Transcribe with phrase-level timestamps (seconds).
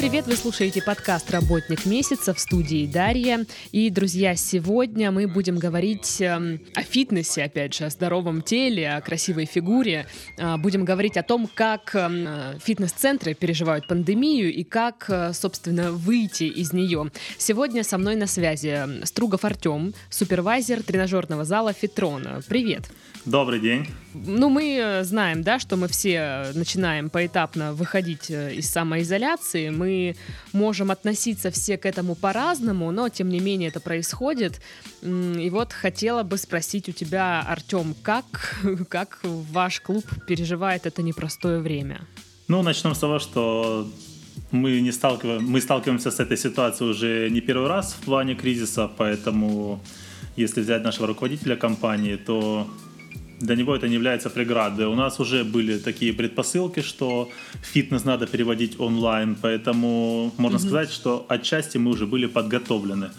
[0.00, 0.26] привет!
[0.26, 3.44] Вы слушаете подкаст «Работник месяца» в студии Дарья.
[3.70, 9.02] И, друзья, сегодня мы будем говорить э, о фитнесе, опять же, о здоровом теле, о
[9.02, 10.06] красивой фигуре.
[10.38, 16.44] Э, будем говорить о том, как э, фитнес-центры переживают пандемию и как, э, собственно, выйти
[16.44, 17.10] из нее.
[17.36, 22.26] Сегодня со мной на связи Стругов Артем, супервайзер тренажерного зала «Фитрон».
[22.48, 22.90] Привет!
[23.26, 23.86] Добрый день.
[24.14, 29.68] Ну, мы э, знаем, да, что мы все начинаем поэтапно выходить э, из самоизоляции.
[29.68, 30.16] Мы
[30.54, 34.62] можем относиться все к этому по-разному, но тем не менее это происходит.
[35.02, 38.24] И вот хотела бы спросить у тебя, Артем, как,
[38.88, 42.00] как ваш клуб переживает это непростое время?
[42.48, 43.86] Ну, начнем с того, что
[44.50, 48.90] мы, не сталкиваем, мы сталкиваемся с этой ситуацией уже не первый раз в плане кризиса,
[48.96, 49.80] поэтому
[50.36, 52.66] если взять нашего руководителя компании, то
[53.40, 54.86] для него это не является преградой.
[54.86, 57.30] У нас уже были такие предпосылки, что
[57.62, 60.60] фитнес надо переводить онлайн, поэтому можно mm-hmm.
[60.60, 63.10] сказать, что отчасти мы уже были подготовлены.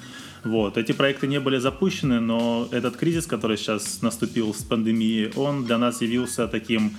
[0.43, 0.77] Вот.
[0.77, 5.77] Эти проекты не были запущены, но этот кризис, который сейчас наступил с пандемией, он для
[5.77, 6.95] нас явился таким,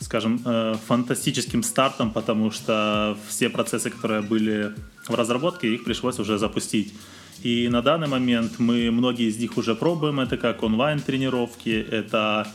[0.00, 4.72] скажем, э, фантастическим стартом, потому что все процессы, которые были
[5.08, 6.92] в разработке, их пришлось уже запустить.
[7.42, 10.20] И на данный момент мы многие из них уже пробуем.
[10.20, 12.46] Это как онлайн-тренировки, это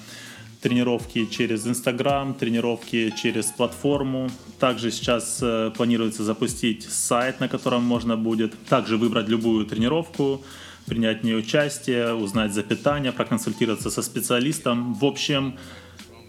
[0.61, 4.30] тренировки через Инстаграм, тренировки через платформу.
[4.59, 10.44] Также сейчас э, планируется запустить сайт, на котором можно будет также выбрать любую тренировку,
[10.88, 14.95] принять в ней участие, узнать за питание, проконсультироваться со специалистом.
[14.95, 15.56] В общем,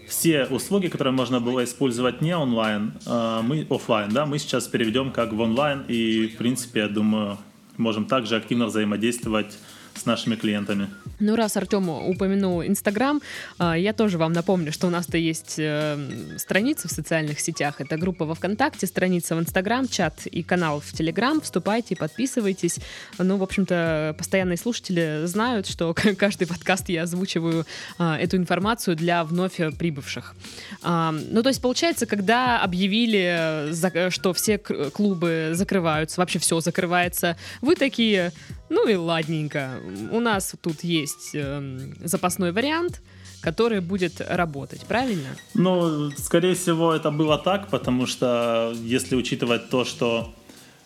[0.07, 5.11] все услуги, которые можно было использовать не онлайн, э, мы офлайн, да, мы сейчас переведем
[5.11, 7.37] как в онлайн, и в принципе, я думаю,
[7.77, 9.57] можем также активно взаимодействовать
[9.97, 10.89] с нашими клиентами.
[11.19, 13.21] Ну, раз Артем упомянул Инстаграм,
[13.57, 15.97] а, я тоже вам напомню, что у нас-то есть э,
[16.37, 17.81] страница в социальных сетях.
[17.81, 21.41] Это группа во ВКонтакте, страница в Инстаграм, чат и канал в Телеграм.
[21.41, 22.79] Вступайте, подписывайтесь.
[23.17, 27.65] Ну, в общем-то, постоянные слушатели знают, что каждый подкаст я озвучиваю
[27.97, 30.35] а, эту информацию для вновь прибывших.
[30.83, 33.71] А, ну, то есть, получается, когда объявили,
[34.11, 38.31] что все клубы закрываются, вообще все закрывается, вы такие,
[38.69, 39.79] ну и ладненько.
[40.11, 43.01] У нас тут есть э, запасной вариант,
[43.41, 45.29] который будет работать, правильно?
[45.53, 50.33] Ну, скорее всего, это было так, потому что если учитывать то, что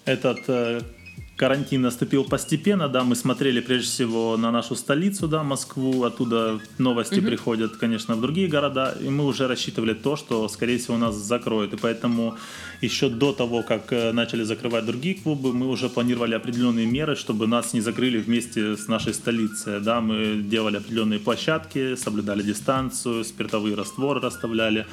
[0.05, 0.81] этот э,
[1.41, 7.19] карантин наступил постепенно, да, мы смотрели прежде всего на нашу столицу, да, Москву, оттуда новости
[7.19, 7.29] угу.
[7.29, 11.73] приходят, конечно, в другие города, и мы уже рассчитывали то, что, скорее всего, нас закроют,
[11.73, 12.37] и поэтому
[12.81, 17.47] еще до того, как э, начали закрывать другие клубы, мы уже планировали определенные меры, чтобы
[17.47, 23.75] нас не закрыли вместе с нашей столицей, да, мы делали определенные площадки, соблюдали дистанцию, спиртовые
[23.75, 24.85] растворы расставляли,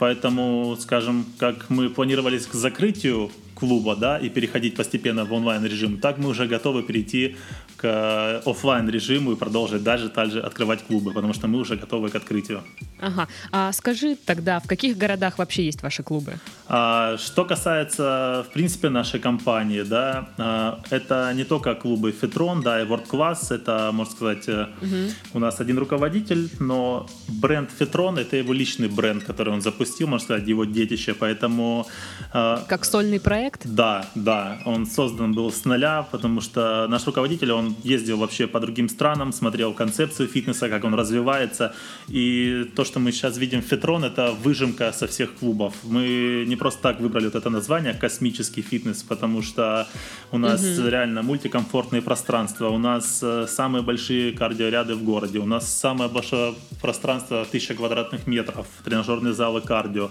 [0.00, 5.98] Поэтому, скажем, как мы планировали к закрытию клуба, да, и переходить постепенно в онлайн режим,
[5.98, 7.36] так мы уже готовы перейти
[7.80, 12.10] к э, офлайн режиму и продолжить дальше, дальше открывать клубы, потому что мы уже готовы
[12.10, 12.62] к открытию.
[13.00, 13.26] Ага.
[13.52, 16.34] А скажи тогда, в каких городах вообще есть ваши клубы?
[16.68, 22.82] А, что касается, в принципе, нашей компании, да, а, это не только клубы Фитрон, да,
[22.82, 24.96] и World Class, это, можно сказать, угу.
[25.34, 30.24] у нас один руководитель, но бренд Фитрон это его личный бренд, который он запустил, можно
[30.24, 31.86] сказать, его детище, поэтому...
[32.32, 33.62] А, как сольный проект?
[33.64, 34.58] Да, да.
[34.66, 39.32] Он создан был с нуля, потому что наш руководитель, он ездил вообще по другим странам,
[39.32, 41.74] смотрел концепцию фитнеса, как он развивается.
[42.08, 45.74] И то, что мы сейчас видим Фетрон, это выжимка со всех клубов.
[45.84, 49.86] Мы не просто так выбрали вот это название «космический фитнес», потому что
[50.32, 50.88] у нас угу.
[50.88, 56.54] реально мультикомфортные пространства, у нас э, самые большие кардиоряды в городе, у нас самое большое
[56.80, 60.10] пространство 1000 квадратных метров, тренажерные залы кардио.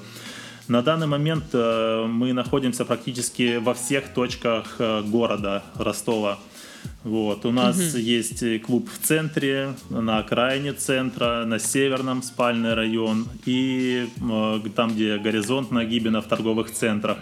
[0.70, 6.38] На данный момент э, мы находимся практически во всех точках э, города Ростова.
[7.04, 7.46] Вот.
[7.46, 7.98] У нас угу.
[7.98, 15.18] есть клуб в центре, на окраине центра, на северном спальный район и э, там, где
[15.18, 17.18] горизонт Нагибина в торговых центрах.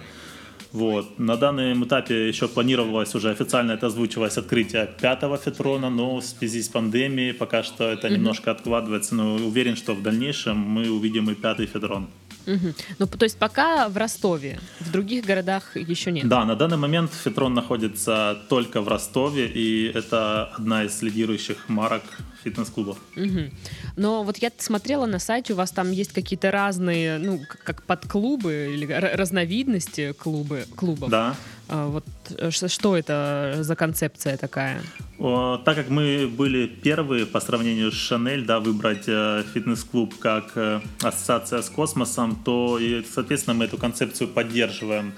[0.71, 1.19] Вот.
[1.19, 6.61] На данном этапе еще планировалось уже официально это озвучивалось открытие пятого фетрона, но в связи
[6.61, 11.35] с пандемией пока что это немножко откладывается, но уверен, что в дальнейшем мы увидим и
[11.35, 12.07] пятый фетрон.
[12.47, 12.73] Угу.
[12.99, 16.27] Ну, то есть пока в Ростове, в других городах еще нет?
[16.27, 22.03] Да, на данный момент Фетрон находится только в Ростове, и это одна из лидирующих марок
[22.49, 22.97] фитнес-клубов.
[23.15, 23.51] Угу.
[23.97, 28.69] Но вот я смотрела на сайте, у вас там есть какие-то разные, ну, как подклубы
[28.73, 31.09] или разновидности клубы, клубов.
[31.09, 31.35] Да.
[31.69, 34.81] А, вот э, что это за концепция такая?
[35.17, 40.79] Так как мы были первые по сравнению с Шанель, да, выбрать э, фитнес-клуб как э,
[41.01, 45.13] ассоциация с космосом, то, и, соответственно, мы эту концепцию поддерживаем.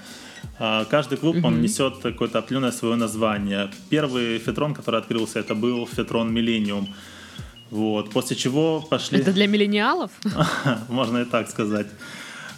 [0.58, 1.46] А, каждый клуб, угу.
[1.46, 3.70] он несет какое-то определенное свое название.
[3.88, 6.88] Первый фетрон, который открылся, это был фетрон Millennium.
[7.70, 8.10] Вот.
[8.10, 9.20] После чего пошли...
[9.20, 10.10] Это для миллениалов?
[10.88, 11.86] Можно и так сказать.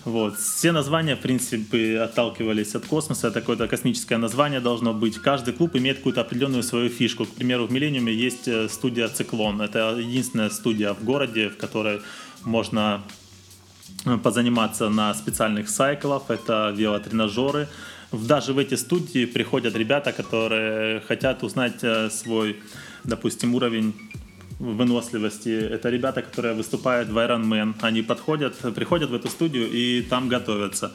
[0.05, 0.37] Вот.
[0.38, 3.29] Все названия, в принципе, отталкивались от космоса.
[3.29, 5.19] Это какое-то космическое название должно быть.
[5.19, 7.25] Каждый клуб имеет какую-то определенную свою фишку.
[7.25, 9.61] К примеру, в Миллениуме есть э, студия «Циклон».
[9.61, 12.00] Это единственная студия в городе, в которой
[12.43, 13.03] можно
[14.05, 16.23] э, позаниматься на специальных сайклах.
[16.29, 17.69] Это велотренажеры.
[18.11, 22.56] Даже в эти студии приходят ребята, которые хотят узнать э, свой,
[23.05, 23.94] допустим, уровень
[24.62, 25.49] выносливости.
[25.49, 27.75] Это ребята, которые выступают в Iron Man.
[27.81, 30.93] Они подходят, приходят в эту студию и там готовятся.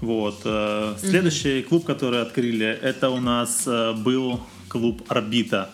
[0.00, 0.42] Вот.
[0.44, 1.62] Э, следующий mm-hmm.
[1.62, 5.70] клуб, который открыли, это у нас э, был клуб Орбита.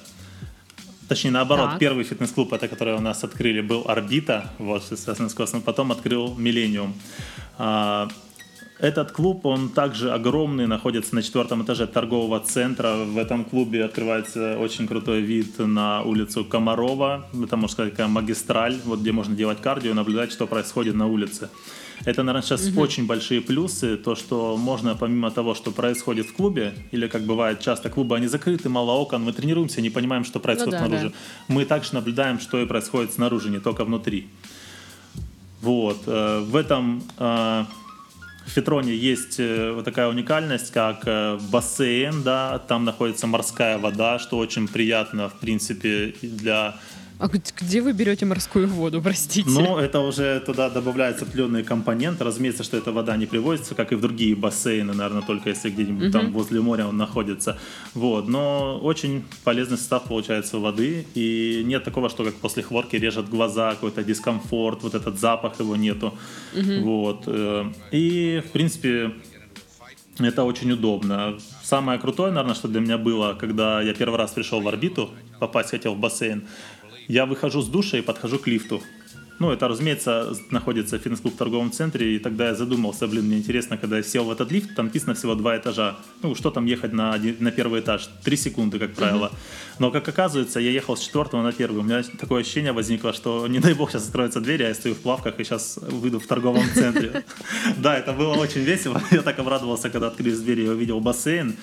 [1.08, 1.78] Точнее, наоборот, так.
[1.78, 5.62] первый фитнес-клуб, это который у нас открыли, был Орбита, вот, связанный с космосом.
[5.62, 6.94] Потом открыл Миллениум.
[8.78, 12.96] Этот клуб, он также огромный, находится на четвертом этаже торгового центра.
[12.96, 17.26] В этом клубе открывается очень крутой вид на улицу Комарова.
[17.42, 21.06] Это, можно сказать, такая магистраль, вот где можно делать кардио и наблюдать, что происходит на
[21.06, 21.48] улице.
[22.04, 22.82] Это, наверное, сейчас угу.
[22.82, 27.60] очень большие плюсы, то, что можно, помимо того, что происходит в клубе, или, как бывает
[27.60, 31.08] часто, клубы, они закрыты, мало окон, мы тренируемся, не понимаем, что происходит ну, да, снаружи.
[31.08, 31.54] Да.
[31.54, 34.28] Мы также наблюдаем, что и происходит снаружи, не только внутри.
[35.62, 36.02] Вот.
[36.06, 37.64] Э, в этом э,
[38.46, 44.18] в Фетроне есть э, вот такая уникальность, как э, бассейн, да, там находится морская вода,
[44.18, 46.76] что очень приятно, в принципе, для
[47.18, 49.48] а где вы берете морскую воду, простите?
[49.48, 52.24] Ну, это уже туда добавляются определенные компоненты.
[52.24, 56.08] Разумеется, что эта вода не привозится, как и в другие бассейны, наверное, только если где-нибудь
[56.08, 56.12] угу.
[56.12, 57.58] там возле моря он находится.
[57.94, 58.28] Вот.
[58.28, 61.06] Но очень полезный состав получается воды.
[61.14, 65.76] И нет такого, что как после хлорки режет глаза, какой-то дискомфорт, вот этот запах его
[65.76, 66.14] нету.
[66.54, 66.80] Угу.
[66.82, 67.24] Вот.
[67.26, 69.12] Э, и, в принципе,
[70.18, 71.38] это очень удобно.
[71.62, 75.70] Самое крутое, наверное, что для меня было, когда я первый раз пришел в орбиту, попасть
[75.70, 76.46] хотел в бассейн,
[77.08, 78.82] я выхожу с душа и подхожу к лифту.
[79.38, 83.76] Ну, это, разумеется, находится фитнес-клуб в торговом центре, и тогда я задумался, блин, мне интересно,
[83.76, 85.96] когда я сел в этот лифт, там написано всего два этажа.
[86.22, 88.08] Ну, что там ехать на, на первый этаж?
[88.24, 89.30] Три секунды, как правило.
[89.78, 91.80] Но, как оказывается, я ехал с четвертого на первый.
[91.80, 94.94] У меня такое ощущение возникло, что, не дай бог, сейчас откроются двери, а я стою
[94.94, 97.24] в плавках и сейчас выйду в торговом центре.
[97.76, 99.02] Да, это было очень весело.
[99.10, 101.56] Я так обрадовался, когда открылись двери и увидел бассейн.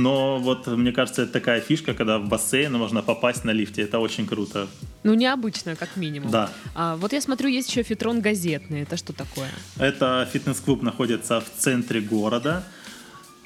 [0.00, 3.82] Но вот, мне кажется, это такая фишка, когда в бассейн можно попасть на лифте.
[3.82, 4.66] Это очень круто.
[5.02, 6.30] Ну, необычно, как минимум.
[6.30, 6.50] Да.
[6.74, 8.82] А, вот я смотрю, есть еще фитрон газетный.
[8.82, 9.50] Это что такое?
[9.78, 12.64] Это фитнес-клуб находится в центре города.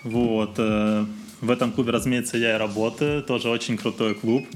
[0.05, 0.55] Вот.
[0.59, 1.05] Э,
[1.41, 3.23] в этом клубе, разумеется, я и работаю.
[3.23, 4.47] Тоже очень крутой клуб.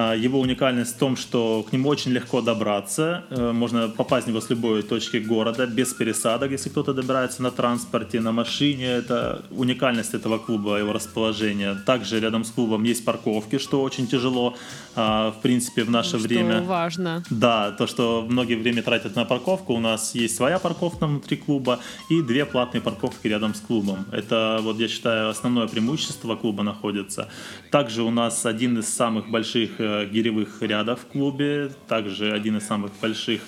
[0.00, 3.24] А, его уникальность в том, что к нему очень легко добраться.
[3.30, 7.50] Э, можно попасть в него с любой точки города, без пересадок, если кто-то добирается на
[7.50, 8.86] транспорте, на машине.
[8.86, 11.74] Это уникальность этого клуба, его расположение.
[11.84, 14.54] Также рядом с клубом есть парковки, что очень тяжело,
[14.94, 16.60] а, в принципе, в наше что время.
[16.60, 17.24] важно.
[17.30, 19.74] Да, то, что многие время тратят на парковку.
[19.74, 24.06] У нас есть своя парковка внутри клуба и две платные парковки рядом с клубом.
[24.12, 27.28] Это, вот я считаю, основное преимущество клуба находится.
[27.72, 32.66] Также у нас один из самых больших э, гиревых рядов в клубе, также один из
[32.66, 33.40] самых больших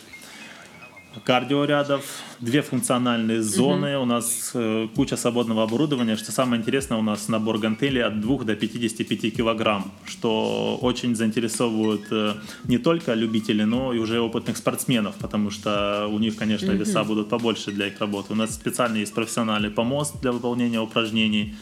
[1.24, 2.04] кардиорядов,
[2.38, 4.04] две функциональные зоны, угу.
[4.04, 6.16] у нас э, куча свободного оборудования.
[6.16, 12.06] Что самое интересное, у нас набор гантелей от 2 до 55 килограмм, что очень заинтересовывает
[12.12, 17.02] э, не только любителей, но и уже опытных спортсменов, потому что у них, конечно, веса
[17.02, 18.32] будут побольше для их работы.
[18.32, 21.56] У нас специально есть профессиональный помост для выполнения упражнений.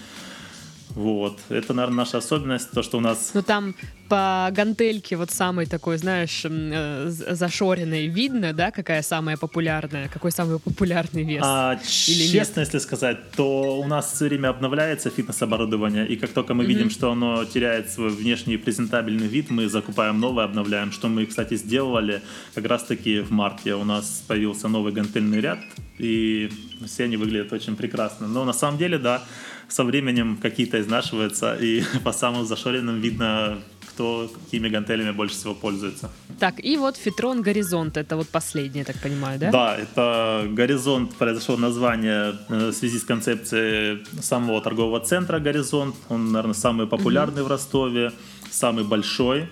[0.98, 1.38] Вот.
[1.48, 3.30] Это, наверное, наша особенность, то, что у нас...
[3.32, 3.76] Ну, там
[4.08, 10.58] по гантельке вот самый такой, знаешь, э, зашоренный видно, да, какая самая популярная, какой самый
[10.58, 11.42] популярный вес?
[11.44, 11.78] А,
[12.08, 12.66] Или честно, нет?
[12.66, 16.66] если сказать, то у нас все время обновляется фитнес-оборудование, и как только мы mm-hmm.
[16.66, 21.54] видим, что оно теряет свой внешний презентабельный вид, мы закупаем новое, обновляем, что мы, кстати,
[21.54, 22.22] сделали
[22.54, 23.76] как раз-таки в марте.
[23.76, 25.60] У нас появился новый гантельный ряд,
[25.98, 26.50] и
[26.86, 28.26] все они выглядят очень прекрасно.
[28.26, 29.22] Но на самом деле, да,
[29.68, 33.58] со временем какие-то изнашиваются, и по самым зашоренным видно,
[33.98, 36.10] кто какими гантелями больше всего пользуется.
[36.38, 39.50] Так, и вот Фитрон Горизонт, это вот последний, я так понимаю, да?
[39.50, 45.96] Да, это Горизонт, произошло название э, в связи с концепцией самого торгового центра Горизонт.
[46.08, 47.48] Он, наверное, самый популярный угу.
[47.48, 48.12] в Ростове,
[48.50, 49.48] самый большой.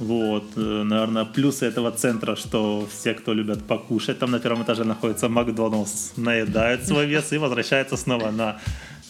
[0.00, 4.84] Вот, э, наверное, плюсы этого центра, что все, кто любят покушать, там на первом этаже
[4.84, 8.56] находится Макдоналдс, наедают свой вес и возвращаются снова на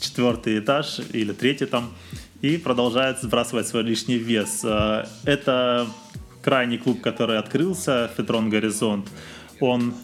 [0.04, 1.92] четвертый этаж или третий там
[2.42, 4.61] и продолжает сбрасывать свой лишний вес.
[4.64, 5.87] Э, это
[6.42, 9.08] крайний клуб, который открылся, Фетрон Горизонт.
[9.61, 9.94] Он,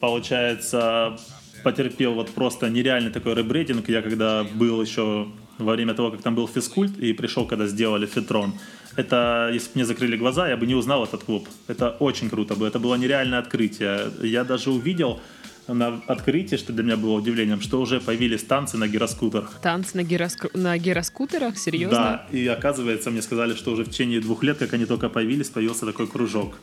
[0.00, 1.18] получается,
[1.64, 3.88] потерпел вот просто нереальный такой ребрейдинг.
[3.88, 5.26] Я когда был еще
[5.58, 8.52] во время того, как там был физкульт, и пришел, когда сделали Фитрон,
[8.96, 11.48] это, если бы мне закрыли глаза, я бы не узнал этот клуб.
[11.68, 12.68] Это очень круто было.
[12.68, 14.10] Это было нереальное открытие.
[14.22, 15.20] Я даже увидел
[15.68, 19.60] на открытии, что для меня было удивлением, что уже появились танцы на гироскутерах.
[19.62, 20.48] Танцы на, гироску...
[20.54, 21.58] на гироскутерах?
[21.58, 21.96] Серьезно?
[21.96, 25.48] Да, и оказывается, мне сказали, что уже в течение двух лет, как они только появились,
[25.48, 26.58] появился такой кружок.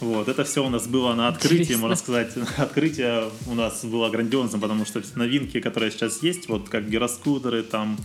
[0.00, 1.78] Вот, это все у нас было на открытии, Интересно.
[1.78, 2.32] можно сказать.
[2.58, 7.96] Открытие у нас было грандиозным, потому что новинки, которые сейчас есть, вот как гироскутеры, там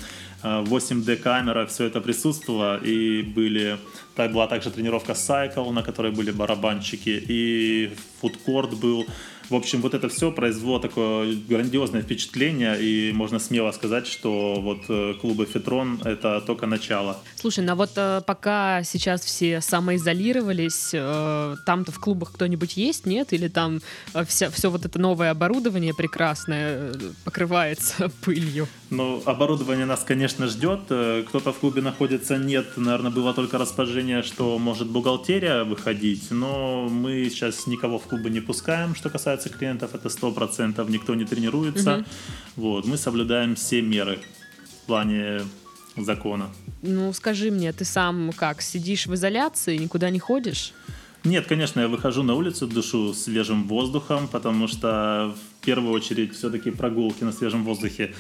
[0.41, 3.77] 8D камера, все это присутствовало, и были,
[4.15, 9.05] так, была также тренировка Cycle, на которой были барабанщики, и фудкорт был,
[9.51, 14.83] в общем, вот это все произвело такое грандиозное впечатление, и можно смело сказать, что вот
[14.87, 17.17] э, клубы Фетрон— это только начало.
[17.35, 23.33] Слушай, ну вот э, пока сейчас все самоизолировались, э, там-то в клубах кто-нибудь есть, нет?
[23.33, 23.81] Или там
[24.25, 26.93] вся, все вот это новое оборудование прекрасное
[27.25, 28.69] покрывается пылью?
[28.89, 30.81] Ну, оборудование нас, конечно, ждет.
[30.85, 32.77] Кто-то в клубе находится, нет.
[32.77, 38.39] Наверное, было только расположение, что может бухгалтерия выходить, но мы сейчас никого в клубы не
[38.39, 41.97] пускаем, что касается касается клиентов, это 100%, никто не тренируется.
[41.97, 42.05] Угу.
[42.55, 44.19] Вот, мы соблюдаем все меры
[44.83, 45.41] в плане
[45.97, 46.49] закона.
[46.81, 50.73] Ну, скажи мне, ты сам как, сидишь в изоляции, никуда не ходишь?
[51.23, 56.71] Нет, конечно, я выхожу на улицу, дышу свежим воздухом, потому что в первую очередь все-таки
[56.71, 58.13] прогулки на свежем воздухе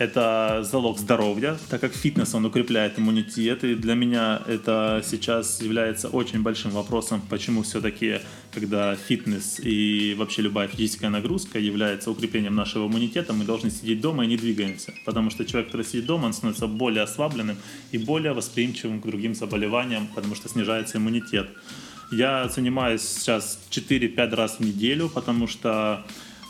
[0.00, 6.08] это залог здоровья, так как фитнес, он укрепляет иммунитет, и для меня это сейчас является
[6.08, 12.86] очень большим вопросом, почему все-таки, когда фитнес и вообще любая физическая нагрузка является укреплением нашего
[12.86, 16.32] иммунитета, мы должны сидеть дома и не двигаемся, потому что человек, который сидит дома, он
[16.32, 17.58] становится более ослабленным
[17.92, 21.46] и более восприимчивым к другим заболеваниям, потому что снижается иммунитет.
[22.10, 26.06] Я занимаюсь сейчас 4-5 раз в неделю, потому что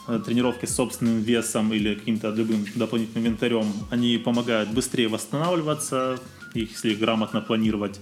[0.06, 6.18] тренировки с собственным весом или каким-то любым дополнительным инвентарем, они помогают быстрее восстанавливаться,
[6.54, 8.00] если грамотно планировать.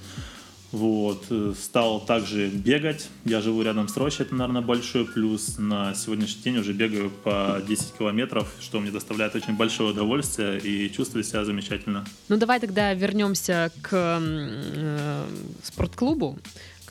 [0.71, 1.25] Вот.
[1.31, 3.09] Э, стал также бегать.
[3.25, 5.57] Я живу рядом с рощей, это, наверное, большой плюс.
[5.59, 10.93] На сегодняшний день уже бегаю по 10 километров, что мне доставляет очень большое удовольствие и
[10.93, 12.05] чувствую себя замечательно.
[12.29, 15.25] Ну, давай тогда вернемся к э,
[15.63, 16.39] спортклубу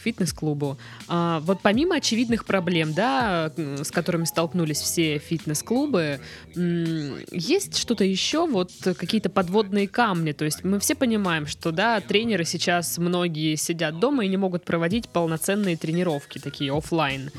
[0.07, 0.77] фитнес-клубу.
[1.09, 6.21] А, вот помимо очевидных проблем, да, с которыми столкнулись все фитнес-клубы,
[6.55, 10.31] есть что-то еще, вот какие-то подводные камни?
[10.31, 14.63] То есть мы все понимаем, что, да, тренеры сейчас многие сидят дома и не могут
[14.63, 17.31] проводить полноценные тренировки, такие офлайн.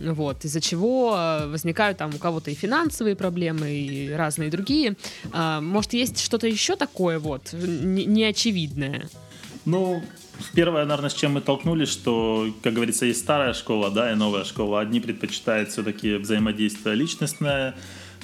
[0.00, 4.96] Вот, из-за чего а, возникают там у кого-то и финансовые проблемы, и разные другие.
[5.32, 9.08] А, может, есть что-то еще такое вот, неочевидное?
[9.66, 10.02] Ну,
[10.54, 14.44] Первое, наверное, с чем мы толкнулись, что, как говорится, есть старая школа, да, и новая
[14.44, 14.80] школа.
[14.80, 17.74] Одни предпочитают все-таки взаимодействие личностное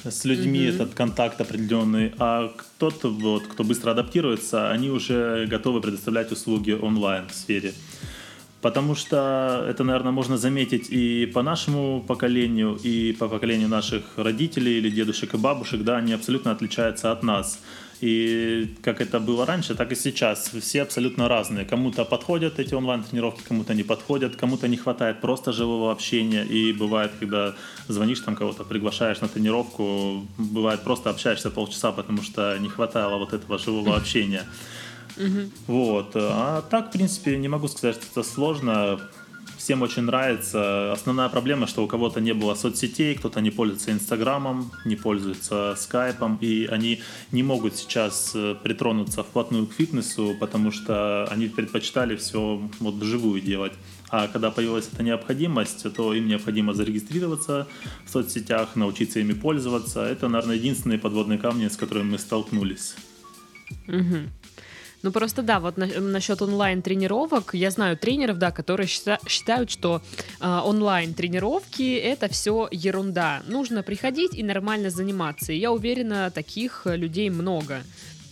[0.04, 0.74] с людьми, mm-hmm.
[0.74, 7.28] этот контакт определенный, а кто-то, вот, кто быстро адаптируется, они уже готовы предоставлять услуги онлайн
[7.28, 7.72] в сфере.
[8.60, 14.78] Потому что это, наверное, можно заметить и по нашему поколению, и по поколению наших родителей
[14.78, 17.58] или дедушек и бабушек, да, они абсолютно отличаются от нас.
[18.02, 20.50] И как это было раньше, так и сейчас.
[20.60, 21.64] Все абсолютно разные.
[21.64, 26.44] Кому-то подходят эти онлайн-тренировки, кому-то не подходят, кому-то не хватает просто живого общения.
[26.44, 27.54] И бывает, когда
[27.86, 33.32] звонишь там кого-то, приглашаешь на тренировку, бывает просто общаешься полчаса, потому что не хватало вот
[33.34, 34.42] этого живого общения.
[35.68, 36.10] Вот.
[36.16, 39.00] А так, в принципе, не могу сказать, что это сложно
[39.62, 40.92] всем очень нравится.
[40.92, 46.36] Основная проблема, что у кого-то не было соцсетей, кто-то не пользуется Инстаграмом, не пользуется Скайпом,
[46.40, 47.00] и они
[47.30, 53.40] не могут сейчас э, притронуться вплотную к фитнесу, потому что они предпочитали все вот вживую
[53.40, 53.72] делать.
[54.08, 57.68] А когда появилась эта необходимость, то им необходимо зарегистрироваться
[58.04, 60.02] в соцсетях, научиться ими пользоваться.
[60.02, 62.96] Это, наверное, единственные подводные камни, с которыми мы столкнулись.
[63.86, 64.41] Угу.
[65.02, 70.00] Ну просто да, вот на, насчет онлайн-тренировок, я знаю тренеров, да, которые счита, считают, что
[70.40, 73.42] э, онлайн-тренировки это все ерунда.
[73.46, 75.52] Нужно приходить и нормально заниматься.
[75.52, 77.82] И я уверена, таких людей много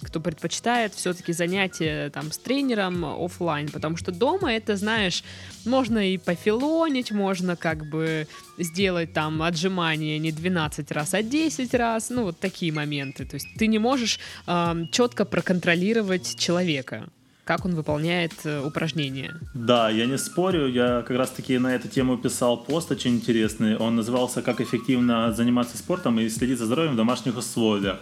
[0.03, 5.23] кто предпочитает все-таки занятия там с тренером офлайн, потому что дома это, знаешь,
[5.65, 8.27] можно и пофилонить, можно как бы
[8.59, 13.25] сделать там отжимания не 12 раз, а 10 раз, ну вот такие моменты.
[13.25, 17.09] То есть ты не можешь э, четко проконтролировать человека
[17.51, 19.35] как он выполняет э, упражнения.
[19.55, 23.77] Да, я не спорю, я как раз-таки на эту тему писал пост очень интересный.
[23.77, 27.99] Он назывался «Как эффективно заниматься спортом и следить за здоровьем в домашних условиях».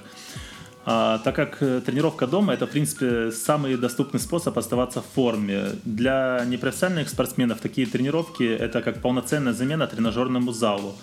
[0.90, 5.72] А, так как э, тренировка дома это, в принципе, самый доступный способ оставаться в форме.
[5.84, 10.94] Для непрофессиональных спортсменов такие тренировки это как полноценная замена тренажерному залу.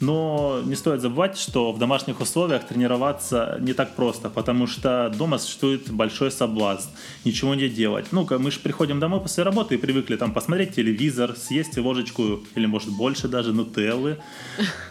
[0.00, 5.38] Но не стоит забывать, что в домашних условиях тренироваться не так просто, потому что дома
[5.38, 6.90] существует большой соблазн
[7.24, 8.06] ничего не делать.
[8.12, 12.66] Ну, мы же приходим домой после работы и привыкли там посмотреть телевизор, съесть ложечку или,
[12.66, 14.18] может, больше даже нутеллы,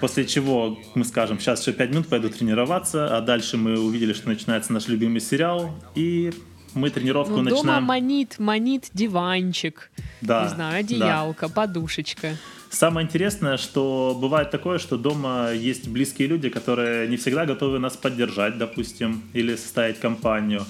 [0.02, 4.28] после чего мы скажем, сейчас еще 5 минут пойду тренироваться, а дальше мы увидели, что
[4.28, 6.34] начинается наш любимый сериал, и
[6.74, 7.66] мы тренировку ну, начинаем...
[7.66, 9.90] Дома манит, манит диванчик,
[10.22, 11.54] да, не знаю, одеялка, да.
[11.54, 12.38] подушечка.
[12.70, 17.96] Самое интересное, что бывает такое, что дома есть близкие люди, которые не всегда готовы нас
[17.96, 20.66] поддержать, допустим, или составить компанию.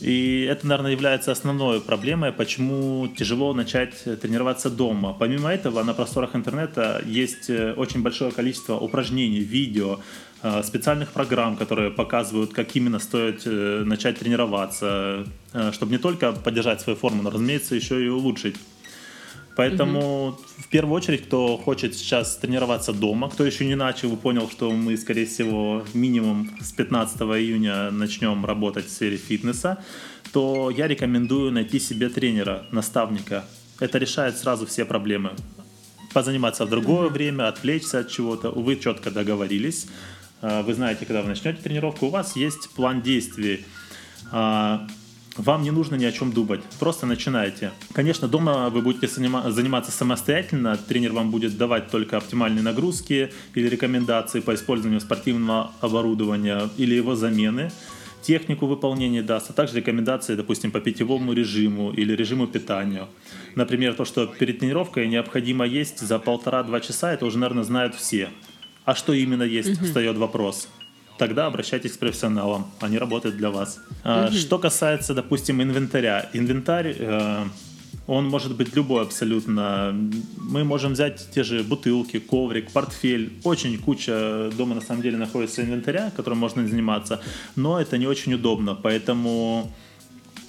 [0.00, 5.16] И это, наверное, является основной проблемой, почему тяжело начать тренироваться дома.
[5.18, 10.00] Помимо этого, на просторах интернета есть э, очень большое количество упражнений, видео,
[10.42, 15.24] э, специальных программ, которые показывают, как именно стоит э, начать тренироваться,
[15.72, 18.56] чтобы не только поддержать свою форму, но, разумеется, еще и улучшить.
[19.56, 20.38] Поэтому угу.
[20.58, 24.96] в первую очередь, кто хочет сейчас тренироваться дома, кто еще не начал понял, что мы,
[24.96, 29.78] скорее всего, минимум с 15 июня начнем работать в сфере фитнеса,
[30.32, 33.44] то я рекомендую найти себе тренера, наставника.
[33.78, 35.32] Это решает сразу все проблемы.
[36.12, 38.50] Позаниматься в другое время, отвлечься от чего-то.
[38.50, 39.86] Вы четко договорились.
[40.42, 43.64] А, вы знаете, когда вы начнете тренировку, у вас есть план действий
[44.32, 44.86] а,
[45.36, 47.72] вам не нужно ни о чем думать, просто начинайте.
[47.92, 54.40] Конечно, дома вы будете заниматься самостоятельно, тренер вам будет давать только оптимальные нагрузки или рекомендации
[54.40, 57.70] по использованию спортивного оборудования или его замены
[58.22, 63.06] технику выполнения даст, а также рекомендации, допустим, по питьевому режиму или режиму питания.
[63.54, 68.30] Например, то, что перед тренировкой необходимо есть за полтора-два часа, это уже, наверное, знают все.
[68.86, 70.68] А что именно есть, встает вопрос
[71.18, 73.80] тогда обращайтесь к профессионалам, они работают для вас.
[74.04, 74.36] Угу.
[74.36, 76.28] Что касается, допустим, инвентаря.
[76.32, 77.44] Инвентарь, э,
[78.06, 79.94] он может быть любой абсолютно.
[80.36, 83.32] Мы можем взять те же бутылки, коврик, портфель.
[83.44, 87.20] Очень куча дома на самом деле находится инвентаря, которым можно заниматься,
[87.56, 89.72] но это не очень удобно, поэтому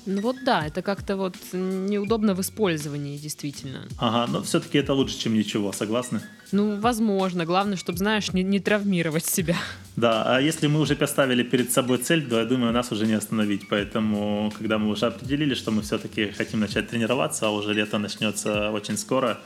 [0.07, 3.87] ну вот да, это как-то вот неудобно в использовании, действительно.
[3.97, 6.21] Ага, но все-таки это лучше, чем ничего, согласны?
[6.51, 7.45] Ну, возможно.
[7.45, 9.55] Главное, чтобы, знаешь, не, не травмировать себя.
[9.95, 13.13] Да, а если мы уже поставили перед собой цель, то я думаю, нас уже не
[13.13, 13.67] остановить.
[13.69, 18.71] Поэтому, когда мы уже определили, что мы все-таки хотим начать тренироваться, а уже лето начнется
[18.71, 19.37] очень скоро,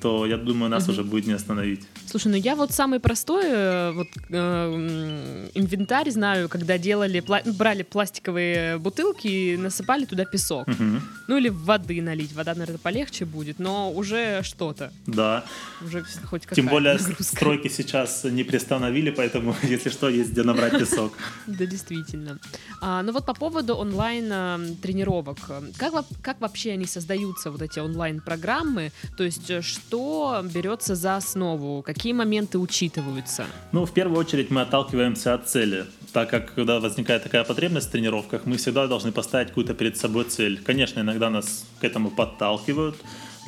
[0.00, 0.92] то я думаю, нас угу.
[0.92, 1.80] уже будет не остановить.
[2.06, 7.82] Слушай, ну я вот самый простой э, вот э, инвентарь знаю, когда делали, пла- брали
[7.82, 10.68] пластиковые бутылки и насыпали туда песок.
[10.68, 11.00] Угу.
[11.28, 12.32] Ну или воды налить.
[12.32, 14.92] Вода, наверное, полегче будет, но уже что-то.
[15.06, 15.44] Да.
[15.84, 17.22] Уже хоть Тем более нагрузка.
[17.22, 21.12] стройки сейчас не приостановили, поэтому, если что, есть где набрать песок.
[21.46, 22.38] Да, действительно.
[22.80, 25.38] А, ну вот по поводу онлайн-тренировок.
[25.76, 28.92] Как, как вообще они создаются, вот эти онлайн-программы?
[29.16, 31.82] То есть э, что берется за основу?
[31.82, 33.46] Какие моменты учитываются?
[33.72, 37.90] Ну, в первую очередь мы отталкиваемся от цели так как когда возникает такая потребность в
[37.90, 40.60] тренировках, мы всегда должны поставить какую-то перед собой цель.
[40.64, 42.96] Конечно, иногда нас к этому подталкивают,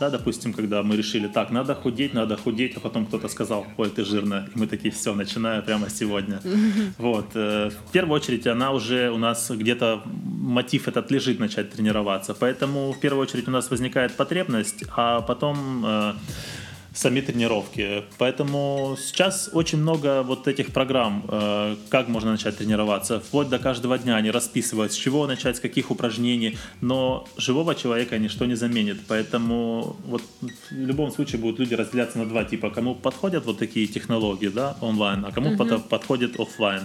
[0.00, 3.90] да, допустим, когда мы решили, так, надо худеть, надо худеть, а потом кто-то сказал, ой,
[3.90, 6.40] ты жирная, и мы такие, все, начинаю прямо сегодня.
[6.98, 7.30] Вот.
[7.34, 12.92] Э, в первую очередь она уже у нас где-то мотив этот лежит начать тренироваться, поэтому
[12.92, 16.12] в первую очередь у нас возникает потребность, а потом э,
[16.92, 18.04] сами тренировки.
[18.18, 23.20] Поэтому сейчас очень много вот этих программ, э, как можно начать тренироваться.
[23.20, 26.58] Вплоть до каждого дня они расписывают, с чего начать, с каких упражнений.
[26.80, 28.98] Но живого человека ничто не заменит.
[29.08, 30.22] Поэтому вот
[30.70, 32.70] в любом случае будут люди разделяться на два типа.
[32.70, 35.80] Кому подходят вот такие технологии да, онлайн, а кому угу.
[35.88, 36.82] подходит офлайн.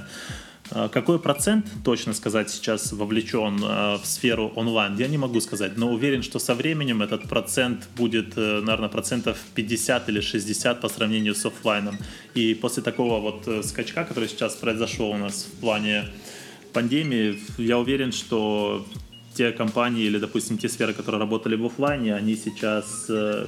[0.71, 5.77] А какой процент, точно сказать, сейчас вовлечен а, в сферу онлайн, я не могу сказать,
[5.77, 10.89] но уверен, что со временем этот процент будет, э, наверное, процентов 50 или 60 по
[10.89, 11.97] сравнению с офлайном.
[12.33, 16.05] И после такого вот э, скачка, который сейчас произошел у нас в плане
[16.73, 18.85] пандемии, я уверен, что
[19.35, 23.47] те компании или, допустим, те сферы, которые работали в офлайне, они сейчас э,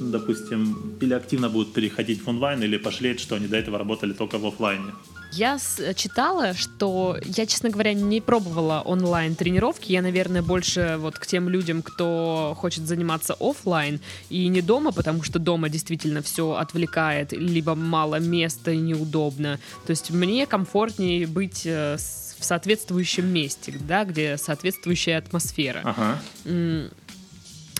[0.00, 4.38] допустим, или активно будут переходить в онлайн, или пожалеют, что они до этого работали только
[4.38, 4.92] в офлайне.
[5.32, 5.58] Я
[5.94, 9.92] читала, что я, честно говоря, не пробовала онлайн тренировки.
[9.92, 15.22] Я, наверное, больше вот к тем людям, кто хочет заниматься офлайн и не дома, потому
[15.22, 19.60] что дома действительно все отвлекает, либо мало места и неудобно.
[19.86, 25.82] То есть мне комфортнее быть э, в соответствующем месте, да, где соответствующая атмосфера.
[25.84, 26.18] Ага.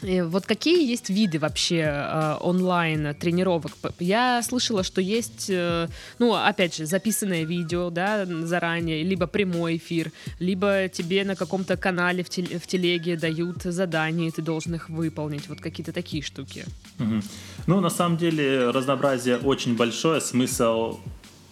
[0.03, 3.73] Вот какие есть виды вообще э, онлайн тренировок?
[3.99, 10.13] Я слышала, что есть, э, ну, опять же, записанное видео, да, заранее, либо прямой эфир,
[10.39, 14.89] либо тебе на каком-то канале в, теле, в телеге дают задания, и ты должен их
[14.89, 15.49] выполнить.
[15.49, 16.65] Вот какие-то такие штуки.
[16.99, 17.21] Угу.
[17.67, 20.21] Ну, на самом деле, разнообразие очень большое.
[20.21, 20.99] Смысл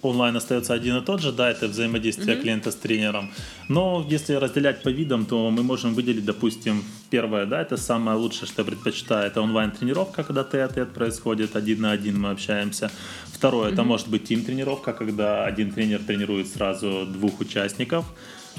[0.03, 2.41] онлайн остается один и тот же, да, это взаимодействие mm-hmm.
[2.41, 3.31] клиента с тренером.
[3.69, 8.47] Но если разделять по видам, то мы можем выделить, допустим, первое, да, это самое лучшее,
[8.49, 12.91] что я предпочитаю, это онлайн-тренировка, когда тет-а-тет происходит, один на один мы общаемся.
[13.27, 13.73] Второе, mm-hmm.
[13.73, 18.05] это может быть тим-тренировка, когда один тренер тренирует сразу двух участников.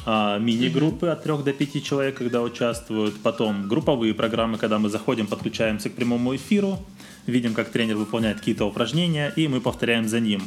[0.06, 1.12] А, мини-группы mm-hmm.
[1.12, 3.22] от 3 до 5 человек, когда участвуют.
[3.22, 6.80] Потом групповые программы, когда мы заходим, подключаемся к прямому эфиру,
[7.28, 10.42] видим, как тренер выполняет какие-то упражнения, и мы повторяем за ним.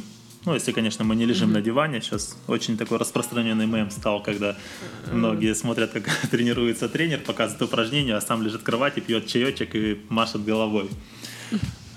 [0.45, 1.53] Ну, если, конечно, мы не лежим mm-hmm.
[1.53, 2.01] на диване.
[2.01, 5.13] Сейчас очень такой распространенный мем стал, когда mm-hmm.
[5.13, 10.01] многие смотрят, как тренируется тренер, показывает упражнения, а сам лежит в кровати, пьет чаечек и
[10.09, 10.89] машет головой.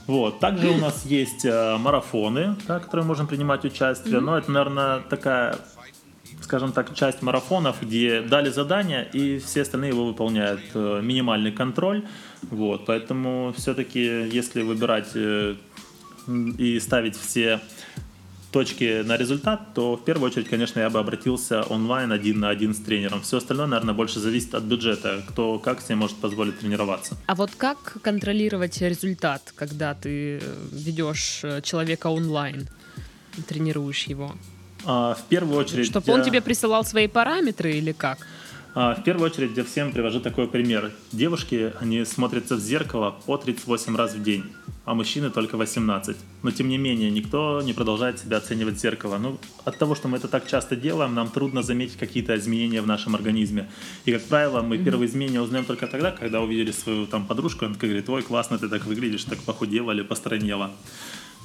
[0.06, 0.38] Вот.
[0.38, 4.14] Также у нас есть э, марафоны, да, которые можем принимать участие.
[4.14, 4.20] Mm-hmm.
[4.20, 5.56] Но это, наверное, такая,
[6.42, 10.60] скажем так, часть марафонов, где дали задание, и все остальные его выполняют.
[10.74, 12.04] Э, минимальный контроль.
[12.42, 12.86] Вот.
[12.86, 15.56] Поэтому все-таки, если выбирать э,
[16.28, 17.60] и ставить все
[18.56, 22.72] точки на результат, то в первую очередь, конечно, я бы обратился онлайн один на один
[22.72, 23.20] с тренером.
[23.20, 27.16] Все остальное, наверное, больше зависит от бюджета, кто как себе может позволить тренироваться.
[27.26, 30.40] А вот как контролировать результат, когда ты
[30.72, 32.66] ведешь э, человека онлайн,
[33.46, 34.32] тренируешь его?
[34.86, 35.86] А, в первую очередь...
[35.86, 38.26] Чтобы он тебе присылал свои параметры или как?
[38.78, 40.92] А, в первую очередь я всем привожу такой пример.
[41.10, 44.44] Девушки, они смотрятся в зеркало по 38 раз в день,
[44.84, 46.14] а мужчины только 18.
[46.42, 49.16] Но тем не менее, никто не продолжает себя оценивать в зеркало.
[49.16, 52.86] Ну, от того, что мы это так часто делаем, нам трудно заметить какие-то изменения в
[52.86, 53.66] нашем организме.
[54.04, 57.76] И, как правило, мы первые изменения узнаем только тогда, когда увидели свою там подружку, она
[57.80, 60.70] говорит, ой, классно ты так выглядишь, так похудела или постранела.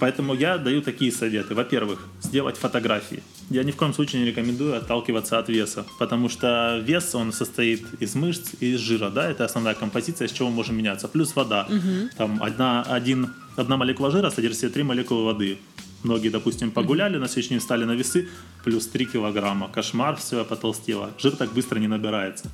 [0.01, 1.53] Поэтому я даю такие советы.
[1.53, 3.21] Во-первых, сделать фотографии.
[3.51, 7.85] Я ни в коем случае не рекомендую отталкиваться от веса, потому что вес, он состоит
[7.99, 11.07] из мышц и из жира, да, это основная композиция, с чего мы можем меняться.
[11.07, 11.67] Плюс вода.
[11.69, 12.17] Угу.
[12.17, 15.59] Там одна, один, одна молекула жира содержит в себе три молекулы воды.
[16.01, 18.27] Многие, допустим, погуляли, на следующий день встали на весы,
[18.63, 19.67] плюс 3 килограмма.
[19.67, 21.11] Кошмар, все, потолстело.
[21.19, 22.49] Жир так быстро не набирается.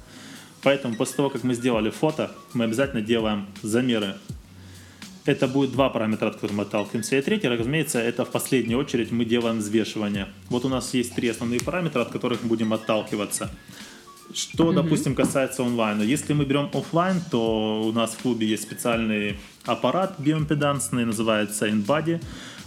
[0.64, 4.16] Поэтому после того, как мы сделали фото, мы обязательно делаем замеры
[5.28, 7.18] это будет два параметра, от которых мы отталкиваемся.
[7.18, 10.28] И третий, разумеется, это в последнюю очередь мы делаем взвешивание.
[10.50, 13.50] Вот у нас есть три основные параметра, от которых мы будем отталкиваться.
[14.34, 14.76] Что, mm-hmm.
[14.76, 16.04] допустим, касается онлайна.
[16.04, 22.22] Если мы берем офлайн, то у нас в клубе есть специальный аппарат биоимпедансный, называется InBody.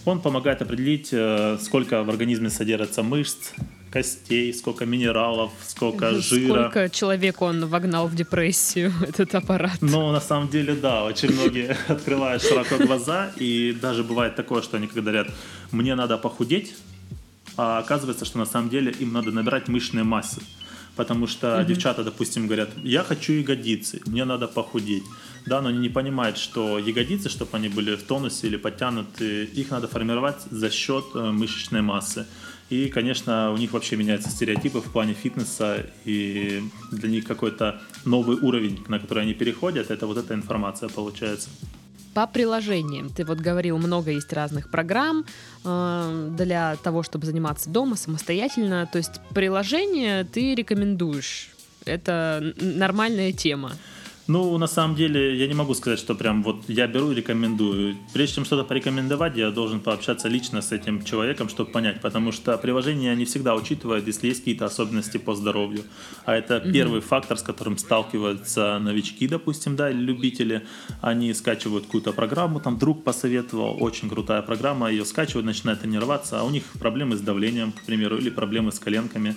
[0.07, 3.53] Он помогает определить, э, сколько в организме содержится мышц,
[3.91, 6.71] костей, сколько минералов, сколько жира.
[6.71, 9.79] Сколько человек он вогнал в депрессию, этот аппарат?
[9.81, 14.77] Ну, на самом деле, да, очень многие открывают широко глаза, и даже бывает такое, что
[14.77, 15.29] они когда говорят,
[15.73, 16.75] мне надо похудеть,
[17.57, 20.41] а оказывается, что на самом деле им надо набирать мышечные массы.
[20.97, 21.67] Потому что mm-hmm.
[21.67, 25.05] девчата, допустим, говорят, я хочу ягодицы, мне надо похудеть.
[25.47, 29.71] Да, но они не понимают, что ягодицы, чтобы они были в тонусе или подтянуты, их
[29.71, 32.27] надо формировать за счет э, мышечной массы.
[32.71, 38.37] И, конечно, у них вообще меняются стереотипы в плане фитнеса, и для них какой-то новый
[38.37, 41.49] уровень, на который они переходят, это вот эта информация получается.
[42.15, 43.09] По приложениям.
[43.09, 45.25] Ты вот говорил, много есть разных программ
[45.65, 48.89] э, для того, чтобы заниматься дома самостоятельно.
[48.91, 51.51] То есть приложение ты рекомендуешь.
[51.85, 53.73] Это нормальная тема.
[54.31, 57.97] Ну, на самом деле, я не могу сказать, что прям вот я беру и рекомендую.
[58.13, 62.57] Прежде чем что-то порекомендовать, я должен пообщаться лично с этим человеком, чтобы понять, потому что
[62.57, 65.83] приложения не всегда учитывают, если есть какие-то особенности по здоровью.
[66.27, 66.73] А это mm-hmm.
[66.73, 70.63] первый фактор, с которым сталкиваются новички, допустим, да, или любители.
[71.01, 76.45] Они скачивают какую-то программу, там друг посоветовал, очень крутая программа, ее скачивают, начинают тренироваться, а
[76.45, 79.35] у них проблемы с давлением, к примеру, или проблемы с коленками.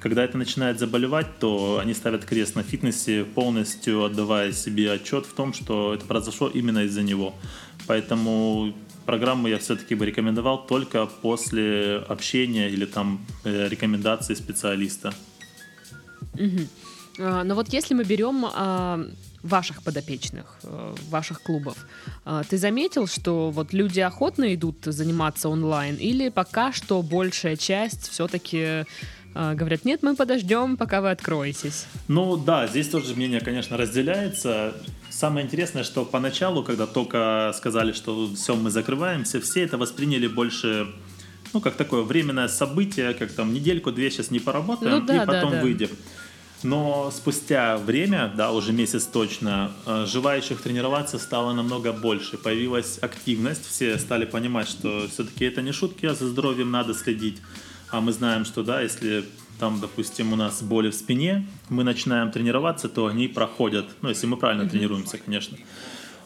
[0.00, 5.34] Когда это начинает заболевать, то они ставят крест на фитнесе, полностью отдавая себе отчет в
[5.34, 7.34] том, что это произошло именно из-за него.
[7.86, 8.74] Поэтому
[9.06, 15.12] программу я все-таки бы рекомендовал только после общения или там э, рекомендации специалиста.
[16.34, 16.68] Угу.
[17.18, 19.04] Но вот если мы берем а,
[19.42, 21.76] ваших подопечных, а, ваших клубов,
[22.24, 28.08] а, ты заметил, что вот люди охотно идут заниматься онлайн или пока что большая часть
[28.08, 28.84] все-таки
[29.54, 31.86] говорят, нет, мы подождем, пока вы откроетесь.
[32.08, 34.74] Ну да, здесь тоже мнение, конечно, разделяется.
[35.10, 40.88] Самое интересное, что поначалу, когда только сказали, что все, мы закрываемся, все это восприняли больше
[41.52, 45.50] ну, как такое временное событие, как там недельку-две сейчас не поработаем, ну, да, и потом
[45.50, 45.62] да, да.
[45.62, 45.90] выйдем.
[46.62, 52.36] Но спустя время, да, уже месяц точно, э, желающих тренироваться стало намного больше.
[52.36, 57.38] Появилась активность, все стали понимать, что все-таки это не шутки, а за здоровьем надо следить.
[57.90, 59.24] А мы знаем, что, да, если
[59.58, 63.86] там, допустим, у нас боли в спине, мы начинаем тренироваться, то они проходят.
[64.02, 64.70] Ну, если мы правильно mm-hmm.
[64.70, 65.58] тренируемся, конечно.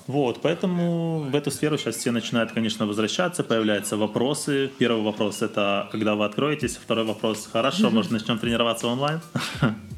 [0.07, 4.71] Вот, поэтому в эту сферу сейчас все начинают, конечно, возвращаться, появляются вопросы.
[4.79, 9.21] Первый вопрос это когда вы откроетесь, второй вопрос хорошо, может начнем тренироваться онлайн?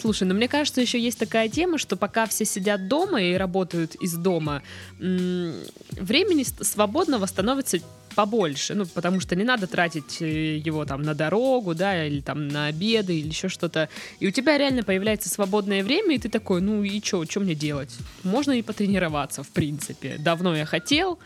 [0.00, 3.96] Слушай, ну мне кажется, еще есть такая тема, что пока все сидят дома и работают
[3.96, 4.62] из дома,
[4.98, 7.78] времени свободного становится
[8.14, 12.48] побольше, ну, потому что не надо тратить э, его там на дорогу, да, или там
[12.48, 13.88] на обеды, или еще что-то.
[14.20, 17.54] И у тебя реально появляется свободное время, и ты такой, ну и что, что мне
[17.54, 17.96] делать?
[18.24, 20.16] Можно и потренироваться, в принципе.
[20.18, 21.18] Давно я хотел,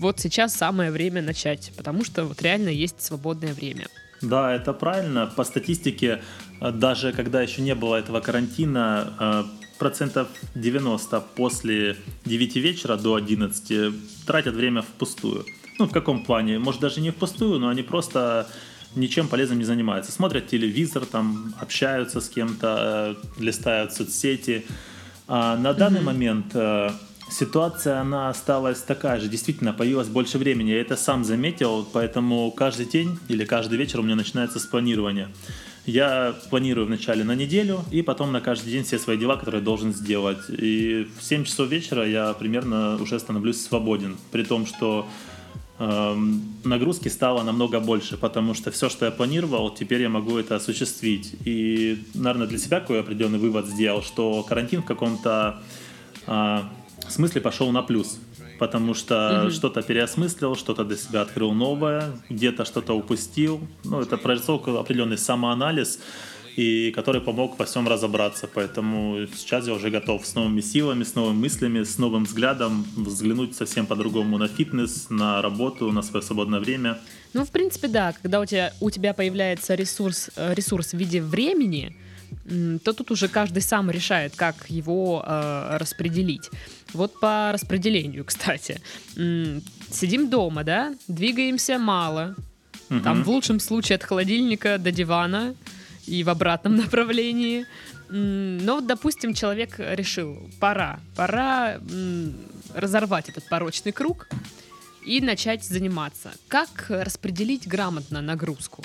[0.00, 3.86] вот сейчас самое время начать, потому что вот реально есть свободное время.
[4.20, 5.26] Да, это правильно.
[5.26, 6.20] По статистике,
[6.60, 9.44] даже когда еще не было этого карантина, э,
[9.78, 13.94] процентов 90 после 9 вечера до 11
[14.26, 15.44] тратят время впустую.
[15.78, 16.58] Ну, в каком плане?
[16.58, 18.48] Может, даже не впустую, но они просто
[18.96, 20.10] ничем полезным не занимаются.
[20.10, 24.66] Смотрят телевизор, там общаются с кем-то, э, листают соцсети.
[25.28, 26.04] А на данный mm-hmm.
[26.04, 26.56] момент
[27.30, 29.28] ситуация, она осталась такая же.
[29.28, 30.70] Действительно, появилось больше времени.
[30.70, 35.28] Я это сам заметил, поэтому каждый день или каждый вечер у меня начинается с планирования.
[35.88, 39.64] Я планирую вначале на неделю и потом на каждый день все свои дела, которые я
[39.64, 40.36] должен сделать.
[40.50, 44.18] И в 7 часов вечера я примерно уже становлюсь свободен.
[44.30, 45.08] При том, что
[45.78, 50.56] эм, нагрузки стало намного больше, потому что все, что я планировал, теперь я могу это
[50.56, 51.34] осуществить.
[51.46, 55.62] И, наверное, для себя какой определенный вывод сделал, что карантин в каком-то
[56.26, 56.58] э,
[57.08, 58.20] смысле пошел на плюс.
[58.58, 59.50] Потому что mm-hmm.
[59.50, 63.60] что-то переосмыслил, что-то для себя открыл новое, где-то что-то упустил.
[63.84, 66.00] Ну, это произошел определенный самоанализ,
[66.56, 68.48] и который помог во всем разобраться.
[68.52, 73.54] Поэтому сейчас я уже готов с новыми силами, с новыми мыслями, с новым взглядом взглянуть
[73.54, 76.98] совсем по-другому на фитнес, на работу, на свое свободное время.
[77.32, 78.12] Ну, в принципе, да.
[78.22, 81.94] Когда у тебя, у тебя появляется ресурс, э, ресурс в виде времени,
[82.84, 86.50] то тут уже каждый сам решает, как его э, распределить.
[86.94, 88.80] Вот по распределению, кстати.
[89.14, 92.34] Сидим дома, да, двигаемся мало.
[92.90, 93.00] Угу.
[93.00, 95.54] Там в лучшем случае от холодильника до дивана
[96.06, 97.66] и в обратном направлении.
[98.10, 101.78] Но допустим, человек решил, пора, пора
[102.74, 104.28] разорвать этот порочный круг
[105.04, 106.32] и начать заниматься.
[106.48, 108.84] Как распределить грамотно нагрузку?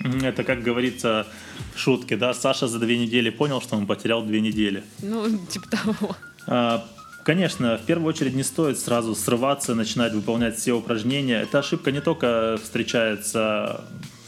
[0.00, 1.26] Это, как говорится
[1.74, 4.82] в шутке, да, Саша за две недели понял, что он потерял две недели.
[5.02, 6.16] Ну, типа того.
[6.46, 6.86] А,
[7.24, 11.42] конечно, в первую очередь не стоит сразу срываться, начинать выполнять все упражнения.
[11.42, 13.84] Эта ошибка не только встречается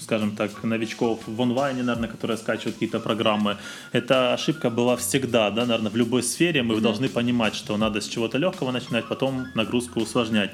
[0.06, 3.56] скажем так, новичков в онлайне, наверное, которые скачивают какие-то программы.
[3.90, 6.80] Эта ошибка была всегда, да, наверное, в любой сфере мы mm-hmm.
[6.80, 10.52] должны понимать, что надо с чего-то легкого начинать, потом нагрузку усложнять.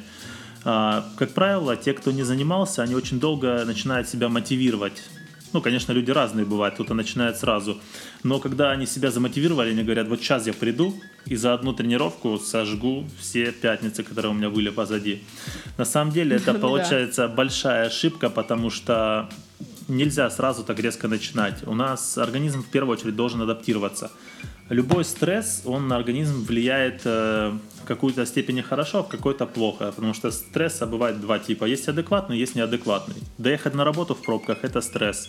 [0.64, 5.02] А, как правило, те, кто не занимался, они очень долго начинают себя мотивировать.
[5.52, 7.78] Ну, конечно, люди разные бывают, кто-то начинает сразу.
[8.22, 10.94] Но когда они себя замотивировали, они говорят, вот сейчас я приду
[11.26, 15.22] и за одну тренировку сожгу все пятницы, которые у меня были позади.
[15.78, 19.28] На самом деле это получается большая ошибка, потому что
[19.88, 21.66] нельзя сразу так резко начинать.
[21.66, 24.10] У нас организм в первую очередь должен адаптироваться.
[24.72, 29.92] Любой стресс, он на организм влияет э, в какую-то степени хорошо, а в какой-то плохо.
[29.92, 31.66] Потому что стресса бывает два типа.
[31.66, 33.16] Есть адекватный, есть неадекватный.
[33.36, 35.28] Доехать на работу в пробках– это стресс.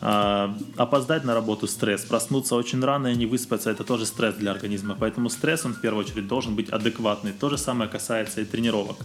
[0.00, 2.06] А, опоздать на работу– стресс.
[2.06, 4.96] Проснуться очень рано и не выспаться– это тоже стресс для организма.
[4.98, 7.32] Поэтому стресс, он в первую очередь должен быть адекватный.
[7.32, 8.96] То же самое касается и тренировок.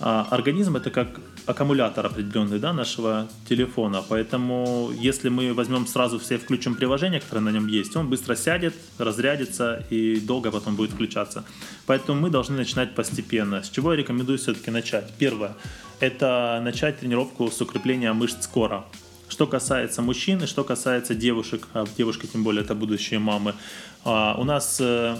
[0.00, 4.02] А организм это как аккумулятор определенный да, нашего телефона.
[4.08, 8.74] Поэтому если мы возьмем сразу все включим приложение, которое на нем есть, он быстро сядет,
[8.98, 11.44] разрядится и долго потом будет включаться.
[11.86, 13.62] Поэтому мы должны начинать постепенно.
[13.62, 15.12] С чего я рекомендую все-таки начать?
[15.18, 15.56] Первое–
[16.00, 18.84] это начать тренировку с укрепления мышц кора.
[19.28, 23.54] Что касается мужчин и что касается девушек, а девушки тем более это будущие мамы,
[24.04, 25.16] а, у нас э,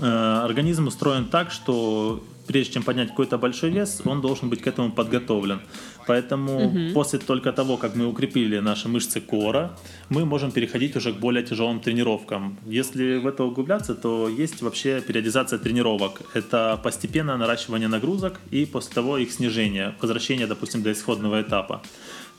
[0.00, 4.66] э, организм устроен так, что прежде чем поднять какой-то большой вес, он должен быть к
[4.66, 5.60] этому подготовлен.
[6.06, 6.94] Поэтому угу.
[6.94, 9.76] после только того, как мы укрепили наши мышцы кора,
[10.08, 12.58] мы можем переходить уже к более тяжелым тренировкам.
[12.66, 16.22] Если в это углубляться, то есть вообще периодизация тренировок.
[16.34, 21.82] Это постепенное наращивание нагрузок и после того их снижение, возвращение, допустим, до исходного этапа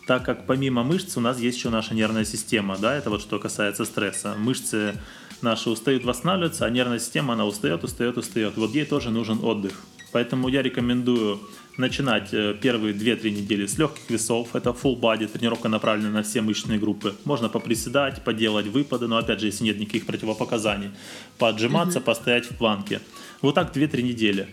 [0.06, 3.40] так как помимо мышц у нас есть еще наша нервная система, да, это вот что
[3.40, 4.36] касается стресса.
[4.38, 4.96] Мышцы
[5.42, 8.58] наши устают восстанавливаться, а нервная система, она устает, устает, устает.
[8.58, 9.82] Вот ей тоже нужен отдых.
[10.14, 11.40] Поэтому я рекомендую
[11.78, 14.56] начинать э, первые 2-3 недели с легких весов.
[14.56, 17.16] Это full body, тренировка направлена на все мышечные группы.
[17.26, 20.92] Можно поприседать, поделать выпады, но опять же, если нет никаких противопоказаний,
[21.40, 22.04] поотжиматься, mm-hmm.
[22.04, 23.02] постоять в планке.
[23.42, 24.48] Вот так 2-3 недели.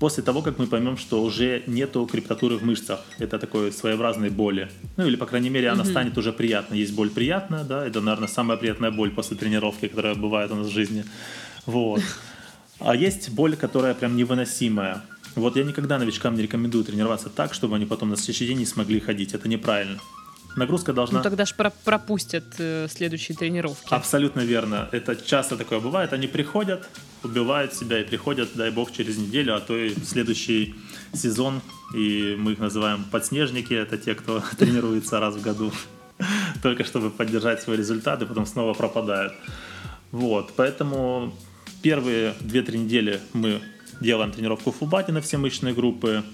[0.00, 4.68] После того, как мы поймем, что уже нету криптатуры в мышцах, это такой своеобразной боли.
[4.96, 5.90] Ну или, по крайней мере, она mm-hmm.
[5.90, 6.78] станет уже приятной.
[6.78, 10.68] Есть боль приятная, да, это, наверное, самая приятная боль после тренировки, которая бывает у нас
[10.68, 11.04] в жизни.
[11.66, 12.02] Вот.
[12.80, 15.02] А есть боль, которая прям невыносимая.
[15.34, 18.66] Вот я никогда новичкам не рекомендую тренироваться так, чтобы они потом на следующий день не
[18.66, 19.34] смогли ходить.
[19.34, 19.98] Это неправильно.
[20.56, 21.18] Нагрузка должна...
[21.18, 23.92] Ну тогда же про пропустят э, следующие тренировки.
[23.92, 24.88] Абсолютно верно.
[24.90, 26.14] Это часто такое бывает.
[26.14, 26.88] Они приходят,
[27.22, 30.74] убивают себя и приходят, дай бог, через неделю, а то и следующий
[31.12, 31.60] сезон.
[31.94, 33.74] И мы их называем подснежники.
[33.74, 35.70] Это те, кто тренируется раз в году.
[36.62, 39.34] Только чтобы поддержать свои результаты, потом снова пропадают.
[40.10, 41.34] Вот, поэтому
[41.86, 43.60] первые 2-3 недели мы
[44.00, 46.24] делаем тренировку в фулбаде на все мышечные группы.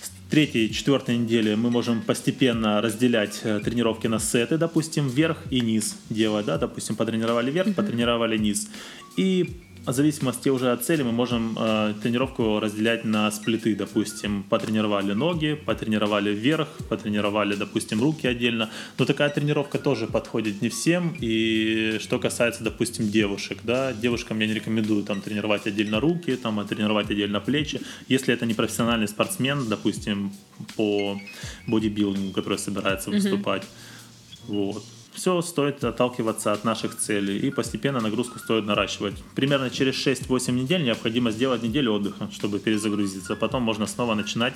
[0.00, 5.60] С третьей, четвертой недели мы можем постепенно разделять э, тренировки на сеты, допустим, вверх и
[5.60, 7.74] низ делать, да, допустим, потренировали вверх, mm-hmm.
[7.74, 8.68] потренировали низ.
[9.16, 9.50] И
[9.86, 15.54] в зависимости уже от цели мы можем э, тренировку разделять на сплиты, допустим, потренировали ноги,
[15.54, 18.70] потренировали вверх, потренировали, допустим, руки отдельно.
[18.98, 21.16] Но такая тренировка тоже подходит не всем.
[21.20, 26.60] И что касается, допустим, девушек, да, девушкам я не рекомендую там тренировать отдельно руки, там,
[26.60, 27.80] а тренировать отдельно плечи.
[28.08, 30.32] Если это не профессиональный спортсмен, допустим,
[30.76, 31.18] по
[31.66, 33.62] бодибилдингу, который собирается выступать.
[33.62, 34.54] Mm-hmm.
[34.72, 39.14] Вот все стоит отталкиваться от наших целей и постепенно нагрузку стоит наращивать.
[39.34, 43.36] Примерно через 6-8 недель необходимо сделать неделю отдыха, чтобы перезагрузиться.
[43.36, 44.54] Потом можно снова начинать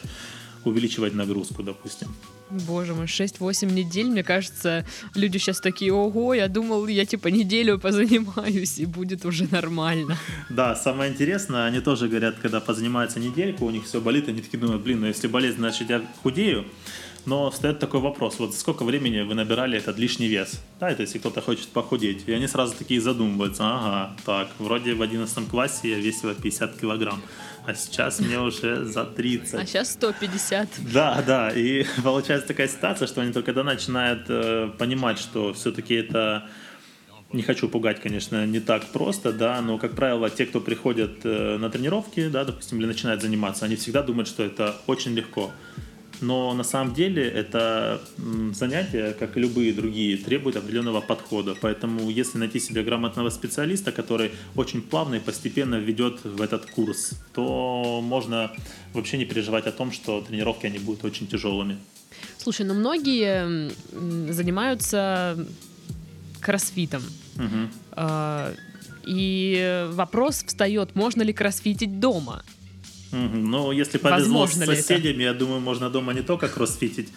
[0.64, 2.09] увеличивать нагрузку, допустим.
[2.51, 7.79] Боже мой, 6-8 недель, мне кажется, люди сейчас такие, ого, я думал, я типа неделю
[7.79, 10.17] позанимаюсь, и будет уже нормально.
[10.51, 14.59] Да, самое интересное, они тоже говорят, когда позанимаются недельку, у них все болит, они такие
[14.59, 16.64] думают, блин, ну если болезнь, значит я худею,
[17.27, 20.61] но встает такой вопрос, вот сколько времени вы набирали этот лишний вес?
[20.81, 22.25] Да, это если кто-то хочет похудеть.
[22.27, 27.23] И они сразу такие задумываются, ага, так, вроде в 11 классе я весила 50 килограмм,
[27.67, 29.55] а сейчас мне уже за 30.
[29.55, 30.69] А сейчас 150.
[30.93, 35.95] Да, да, и получается такая ситуация, что они только когда начинают э, понимать, что все-таки
[35.95, 36.49] это
[37.33, 41.57] не хочу пугать, конечно, не так просто, да, но, как правило, те, кто приходят э,
[41.59, 45.53] на тренировки, да, допустим, или начинают заниматься, они всегда думают, что это очень легко.
[46.20, 48.00] Но на самом деле это
[48.53, 51.55] занятие, как и любые другие, требует определенного подхода.
[51.61, 57.12] Поэтому если найти себе грамотного специалиста, который очень плавно и постепенно введет в этот курс,
[57.35, 58.53] то можно
[58.92, 61.77] вообще не переживать о том, что тренировки они будут очень тяжелыми.
[62.38, 63.70] Слушай, ну многие
[64.33, 65.37] занимаются
[66.40, 67.03] кроссфитом.
[67.37, 67.68] Угу.
[69.07, 72.42] И вопрос встает, можно ли кроссфитить дома?
[73.14, 77.09] Ну, если повезло Возможно с соседями, я думаю, можно дома не только кроссфитить.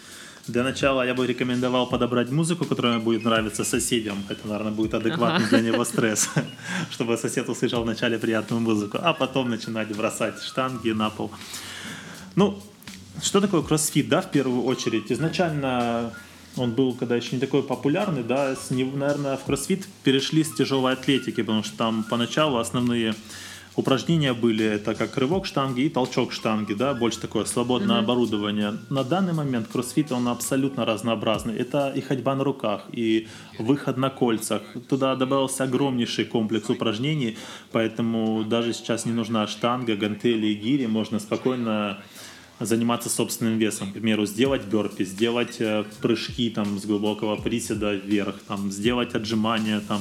[0.46, 4.24] Для начала я бы рекомендовал подобрать музыку, которая будет нравиться соседям.
[4.30, 5.58] Это, наверное, будет адекватный ага.
[5.58, 6.30] для него стресс,
[6.90, 11.30] чтобы сосед услышал вначале приятную музыку, а потом начинать бросать штанги на пол.
[12.34, 12.62] Ну,
[13.22, 15.12] что такое кроссфит, да, в первую очередь?
[15.12, 16.14] Изначально
[16.56, 20.54] он был, когда еще не такой популярный, да, с него, наверное, в кроссфит перешли с
[20.54, 23.14] тяжелой атлетики, потому что там поначалу основные
[23.78, 28.04] упражнения были это как рывок штанги и толчок штанги, да, больше такое свободное mm-hmm.
[28.04, 28.74] оборудование.
[28.90, 31.56] На данный момент кроссфит он абсолютно разнообразный.
[31.56, 34.62] Это и ходьба на руках, и выход на кольцах.
[34.88, 37.38] Туда добавился огромнейший комплекс упражнений,
[37.70, 41.98] поэтому даже сейчас не нужна штанга, гантели и гири, можно спокойно
[42.58, 43.90] заниматься собственным весом.
[43.90, 49.80] К примеру, сделать бёрпи, сделать э, прыжки там, с глубокого приседа вверх, там, сделать отжимания,
[49.86, 50.00] там,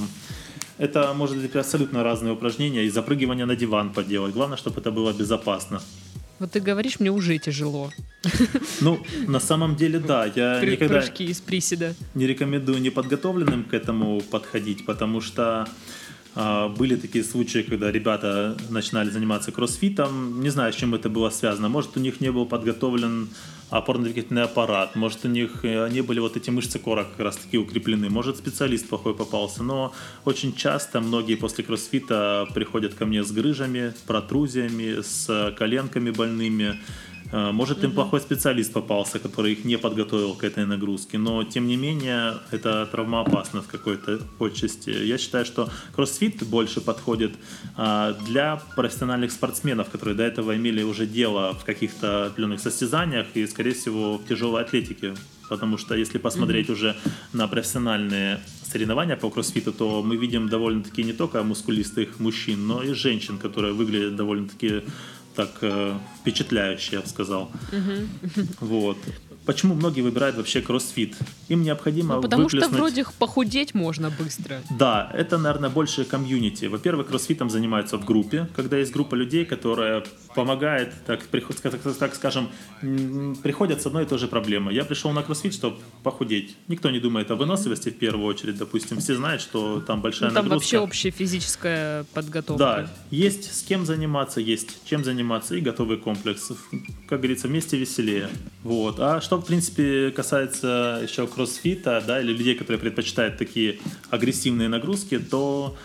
[0.78, 4.34] это может быть абсолютно разные упражнения и запрыгивание на диван поделать.
[4.34, 5.82] Главное, чтобы это было безопасно.
[6.40, 7.92] Вот ты говоришь, мне уже тяжело.
[8.82, 10.26] Ну, на самом деле, да.
[10.26, 11.96] Я При, никогда прыжки из приседа.
[12.13, 15.68] не рекомендую неподготовленным к этому подходить, потому что
[16.36, 20.42] а, были такие случаи, когда ребята начинали заниматься кроссфитом.
[20.42, 21.70] Не знаю, с чем это было связано.
[21.70, 23.30] Может, у них не был подготовлен
[23.69, 27.58] опорно-двигательный аппарат, может, у них э, не были вот эти мышцы кора как раз таки
[27.58, 29.93] укреплены, может, специалист плохой попался, но
[30.25, 37.07] очень часто многие после кроссфита приходят ко мне с грыжами, протрузиями, с коленками больными, Э,
[37.32, 41.75] может, им плохой специалист попался, который их не подготовил к этой нагрузке, но тем не
[41.75, 44.90] менее это травмоопасно в какой-то отчасти.
[44.90, 47.34] Я считаю, что кроссфит больше подходит
[47.75, 53.46] а, для профессиональных спортсменов, которые до этого имели уже дело в каких-то определенных состязаниях и,
[53.48, 55.13] скорее всего, в тяжелой атлетике.
[55.50, 56.73] Потому что если посмотреть mm-hmm.
[56.73, 56.96] уже
[57.34, 62.94] на профессиональные соревнования по кроссфиту, то мы видим довольно-таки не только мускулистых мужчин, но и
[62.94, 64.84] женщин, которые выглядят довольно-таки
[65.38, 67.50] так э, впечатляюще, я бы сказал.
[68.60, 68.98] Вот.
[69.46, 71.15] Почему многие выбирают вообще кроссфит?
[71.48, 74.62] Им необходимо Ну, потому что выплеснуть- вроде похудеть можно быстро.
[74.77, 76.65] Да, это, наверное, больше комьюнити.
[76.65, 80.04] Во-первых, кроссфитом занимаются в группе, когда есть группа людей, которая
[80.42, 82.50] помогает, так, приход- так, так- скажем,
[83.44, 84.75] приходят с одной и той же проблемой.
[84.75, 86.56] Я пришел на кроссфит, чтобы похудеть.
[86.67, 88.98] Никто не думает о выносливости в первую очередь, допустим.
[89.00, 90.54] Все знают, что там большая Ну, там нагрузка.
[90.75, 92.60] вообще общая физическая подготовка.
[92.63, 96.52] Да, есть с кем заниматься, есть чем заниматься и готовый комплекс.
[97.10, 98.29] Как говорится, вместе веселее.
[98.63, 99.00] Вот.
[99.00, 103.79] А что, в принципе, касается еще кроссфита, да, или людей, которые предпочитают такие
[104.12, 105.75] агрессивные нагрузки, то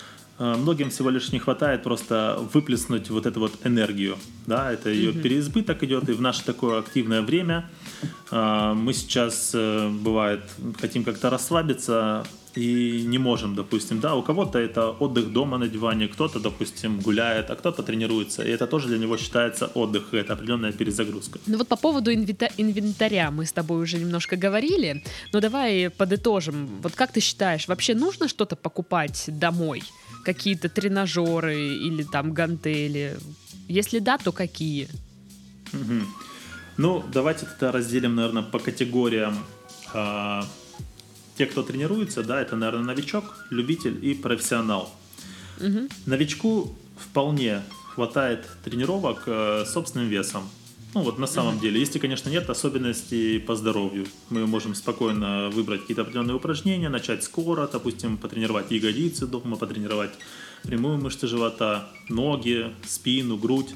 [0.43, 4.17] многим всего лишь не хватает просто выплеснуть вот эту вот энергию,
[4.47, 7.71] да, это ее переизбыток идет, и в наше такое активное время
[8.31, 10.41] э, мы сейчас, э, бывает,
[10.81, 12.25] хотим как-то расслабиться,
[12.55, 17.51] и не можем, допустим, да, у кого-то это отдых дома на диване, кто-то, допустим, гуляет,
[17.51, 21.39] а кто-то тренируется, и это тоже для него считается отдых, это определенная перезагрузка.
[21.47, 26.69] Ну вот по поводу инвита- инвентаря мы с тобой уже немножко говорили, но давай подытожим.
[26.83, 29.83] Вот как ты считаешь, вообще нужно что-то покупать домой?
[30.25, 33.17] Какие-то тренажеры или там гантели?
[33.69, 34.89] Если да, то какие?
[35.73, 36.07] Мгм.
[36.77, 39.37] Ну, давайте это разделим, наверное, по категориям.
[39.95, 40.47] А,
[41.37, 44.95] те, кто тренируется, да, это, наверное, новичок, любитель и профессионал.
[45.61, 45.89] Мгм.
[46.07, 47.63] Новичку вполне
[47.95, 50.49] хватает тренировок э, собственным весом.
[50.95, 55.81] Ну вот на самом деле, если, конечно, нет особенностей по здоровью, мы можем спокойно выбрать
[55.81, 60.11] какие-то определенные упражнения, начать скоро, допустим, потренировать ягодицы дома, потренировать
[60.63, 63.75] прямую мышцы живота, ноги, спину, грудь.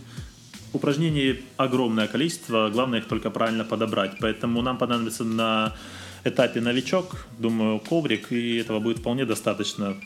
[0.74, 4.18] Упражнений огромное количество, главное их только правильно подобрать.
[4.20, 5.74] Поэтому нам понадобится на
[6.24, 9.96] этапе новичок, думаю, коврик, и этого будет вполне достаточно.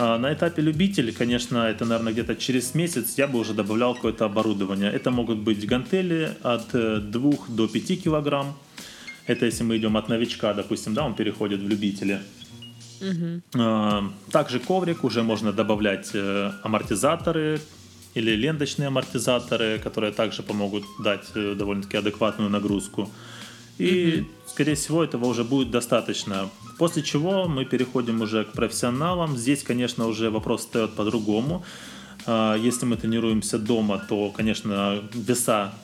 [0.00, 4.26] А на этапе любитель, конечно, это, наверное, где-то через месяц я бы уже добавлял какое-то
[4.26, 4.92] оборудование.
[4.92, 8.56] Это могут быть гантели от 2 до 5 килограмм.
[9.26, 12.20] Это если мы идем от новичка, допустим, да, он переходит в любители.
[13.56, 17.60] А, Также коврик, уже можно добавлять э, амортизаторы
[18.14, 23.10] или ленточные амортизаторы, которые также помогут дать э, довольно-таки адекватную нагрузку.
[23.78, 26.50] И, скорее всего, этого уже будет достаточно.
[26.78, 29.36] После чего мы переходим уже к профессионалам.
[29.36, 31.64] Здесь, конечно, уже вопрос встает по-другому.
[32.26, 35.74] А, Если мы тренируемся дома, то, конечно, веса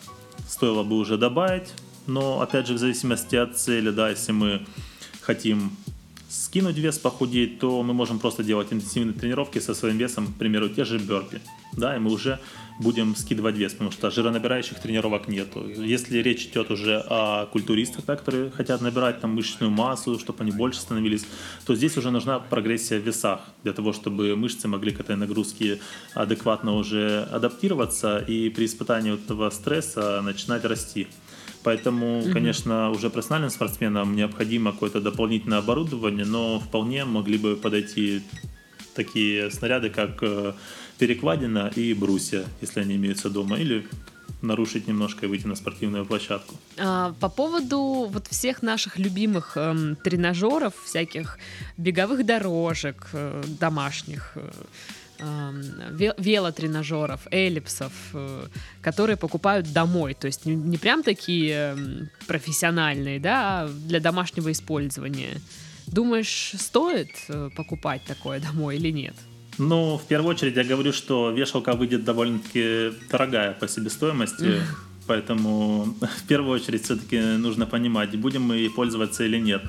[0.49, 1.75] стоило бы уже добавить.
[2.07, 4.67] Но, опять же, в зависимости от цели, да, если мы
[5.21, 5.73] хотим
[6.35, 10.69] скинуть вес, похудеть, то мы можем просто делать интенсивные тренировки со своим весом, к примеру,
[10.69, 11.41] те же бёрпи,
[11.73, 12.39] да, и мы уже
[12.81, 15.65] будем скидывать вес, потому что жиронабирающих тренировок нету.
[15.69, 20.51] Если речь идет уже о культуристах, да, которые хотят набирать там мышечную массу, чтобы они
[20.51, 21.25] больше становились,
[21.67, 25.79] то здесь уже нужна прогрессия в весах для того, чтобы мышцы могли к этой нагрузке
[26.15, 31.07] адекватно уже адаптироваться и при испытании вот этого стресса начинать расти.
[31.65, 38.23] Поэтому, конечно, уже профессиональным спортсменам необходимо какое-то дополнительное оборудование, но вполне могли бы подойти
[38.95, 40.53] такие снаряды, как э,
[40.99, 43.87] перекладина и брусья, если они имеются дома, или
[44.43, 46.55] нарушить немножко и выйти на спортивную площадку.
[46.79, 51.39] А, по поводу вот всех наших любимых эм, тренажеров, всяких
[51.79, 54.51] беговых дорожек э, домашних, э,
[56.19, 58.47] велотренажеров, эллипсов, э,
[58.83, 60.15] которые покупают домой.
[60.15, 61.77] То есть не, прям такие
[62.27, 65.41] профессиональные, да, а для домашнего использования.
[65.87, 69.15] Думаешь, стоит э, покупать такое домой или нет?
[69.59, 74.63] Ну, в первую очередь я говорю, что вешалка выйдет довольно-таки дорогая по себестоимости,
[75.07, 75.85] поэтому
[76.25, 79.63] в первую очередь все-таки нужно понимать, будем мы ей пользоваться или нет.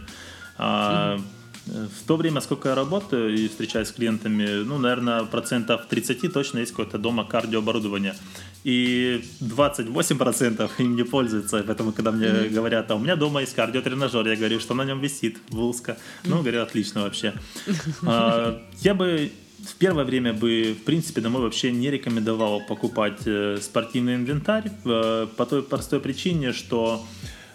[0.58, 1.20] А,
[1.66, 6.60] В то время, сколько я работаю и встречаюсь с клиентами, ну, наверное, процентов 30 точно
[6.60, 8.16] есть какое-то дома кардиооборудование.
[8.64, 11.64] И 28% им не пользуются.
[11.66, 15.00] Поэтому, когда мне говорят, а у меня дома есть кардиотренажер, я говорю, что на нем
[15.00, 15.98] висит вулска.
[16.24, 17.34] Ну, говорю, отлично вообще.
[18.04, 19.32] А, Я бы
[19.66, 25.28] в первое время бы, в принципе, домой вообще не рекомендовал покупать э, спортивный инвентарь э,
[25.36, 27.04] по той простой причине, что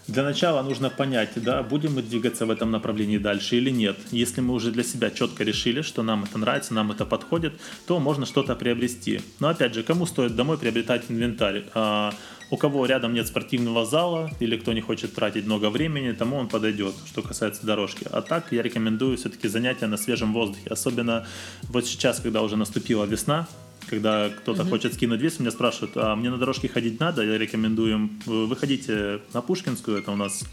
[0.08, 3.96] для начала нужно понять, да, будем мы двигаться в этом направлении дальше или нет.
[4.10, 7.54] Если мы уже для себя четко решили, что нам это нравится, нам это подходит,
[7.86, 9.20] то можно что-то приобрести.
[9.38, 11.64] Но опять же, кому стоит домой приобретать инвентарь?
[11.74, 12.12] А,
[12.50, 16.48] у кого рядом нет спортивного зала или кто не хочет тратить много времени, тому он
[16.48, 18.06] подойдет, что касается дорожки.
[18.10, 20.68] А так я рекомендую все-таки занятия на свежем воздухе.
[20.68, 21.26] Особенно
[21.68, 23.46] вот сейчас, когда уже наступила весна,
[23.90, 27.22] когда кто-то хочет скинуть вес, меня спрашивают, а мне на дорожке ходить надо?
[27.22, 30.44] Я рекомендую им, выходите на Пушкинскую, это у нас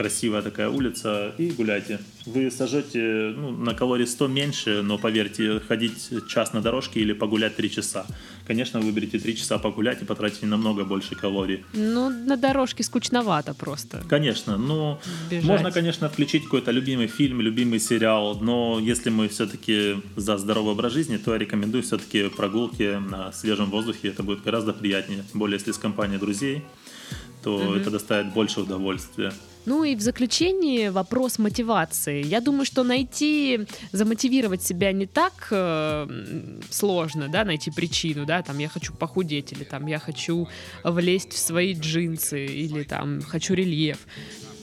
[0.00, 1.98] красивая такая улица, и гуляйте.
[2.24, 7.56] Вы сожжете ну, на калорий 100 меньше, но поверьте, ходить час на дорожке или погулять
[7.56, 8.06] 3 часа.
[8.46, 11.64] Конечно, выберите 3 часа погулять и потратите намного больше калорий.
[11.74, 14.02] Ну, на дорожке скучновато просто.
[14.08, 14.98] Конечно, ну,
[15.30, 15.44] Бежать.
[15.44, 20.94] можно, конечно, включить какой-то любимый фильм, любимый сериал, но если мы все-таки за здоровый образ
[20.94, 25.58] жизни, то я рекомендую все-таки прогулки на свежем воздухе, это будет гораздо приятнее, тем более
[25.58, 26.62] если с компанией друзей
[27.42, 27.74] то Мгм.
[27.80, 29.32] это доставит больше удовольствия.
[29.66, 32.24] Ну и в заключении вопрос мотивации.
[32.24, 36.06] Я думаю, что найти, замотивировать себя не так э,
[36.70, 40.48] сложно, да, найти причину, да, там я хочу похудеть, или там я хочу
[40.82, 43.98] влезть в свои джинсы, или там хочу рельеф.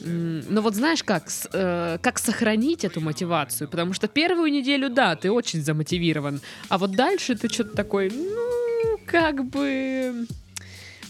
[0.04, 3.68] Но вот знаешь как, с- э, как сохранить эту мотивацию?
[3.68, 8.98] Потому что первую неделю, да, ты очень замотивирован, а вот дальше ты что-то такой, ну,
[9.06, 10.26] как бы...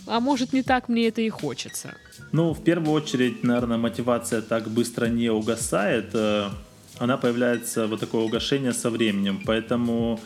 [0.09, 1.95] А может, не так мне это и хочется.
[2.33, 6.11] Ну, в первую очередь, наверное, мотивация так быстро не угасает.
[6.15, 6.49] э,
[6.99, 9.41] Она появляется, вот такое угошение со временем.
[9.47, 10.21] Поэтому,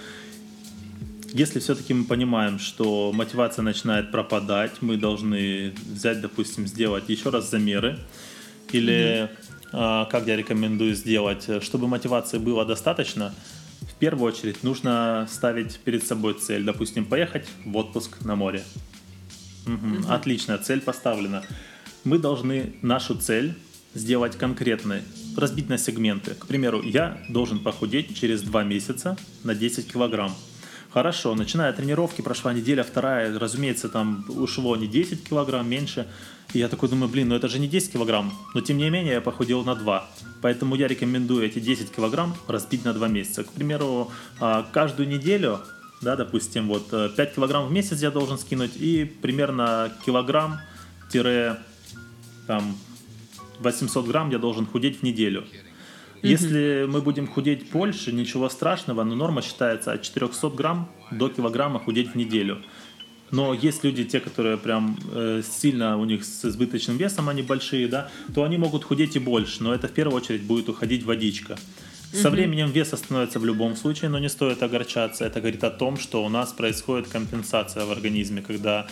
[1.33, 7.51] если все-таки мы понимаем, что мотивация начинает пропадать, мы должны взять, допустим, сделать еще раз
[7.51, 7.99] замеры.
[8.72, 9.28] Или,
[9.72, 13.35] а, как я рекомендую сделать, чтобы мотивации было достаточно,
[13.83, 16.64] в первую очередь нужно ставить перед собой цель.
[16.64, 18.62] Допустим, поехать в отпуск на море.
[19.67, 21.43] Мгм, Отлично, цель поставлена.
[22.05, 23.55] Мы должны нашу цель
[23.95, 25.03] сделать конкретной,
[25.37, 26.35] разбить на сегменты.
[26.35, 30.35] К примеру, я должен похудеть через 2 месяца на 10 килограмм.
[30.93, 36.07] Хорошо, начиная тренировки, прошла неделя, вторая, разумеется, там ушло не 10 килограмм, меньше.
[36.53, 39.15] И я такой думаю, блин, ну это же не 10 килограмм, но тем не менее
[39.15, 40.11] я похудел на 2.
[40.43, 43.45] Поэтому я рекомендую эти 10 килограмм разбить на 2 месяца.
[43.45, 45.61] К примеру, а, каждую неделю
[46.03, 50.59] да, допустим, вот э, 5 килограмм в месяц я должен скинуть и примерно килограмм
[51.12, 51.59] тире
[52.46, 52.76] там
[53.61, 55.44] 800 грамм я должен худеть в неделю.
[56.22, 61.80] Если мы будем худеть больше, ничего страшного, но норма считается от 400 грамм до килограмма
[61.80, 62.59] худеть в неделю.
[63.32, 67.88] Но есть люди, те, которые прям э, сильно у них с избыточным весом, они большие,
[67.88, 71.59] да, то они могут худеть и больше, но это в первую очередь будет уходить водичка.
[72.13, 75.25] Со временем вес становится в любом случае, но не стоит огорчаться.
[75.25, 78.87] Это говорит о том, что у нас происходит компенсация в организме, когда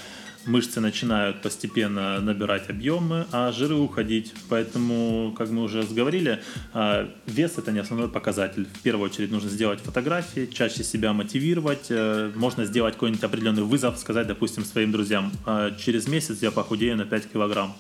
[0.47, 4.33] мышцы начинают постепенно набирать объемы, а жиры уходить.
[4.49, 6.41] Поэтому, как мы уже говорили,
[6.73, 8.67] а, вес это не основной показатель.
[8.73, 11.87] В первую очередь нужно сделать фотографии, чаще себя мотивировать.
[11.91, 16.97] Э, Можно сделать какой-нибудь определенный вызов, сказать, допустим, своим друзьям, «А, через месяц я похудею
[16.97, 17.77] на 5 килограмм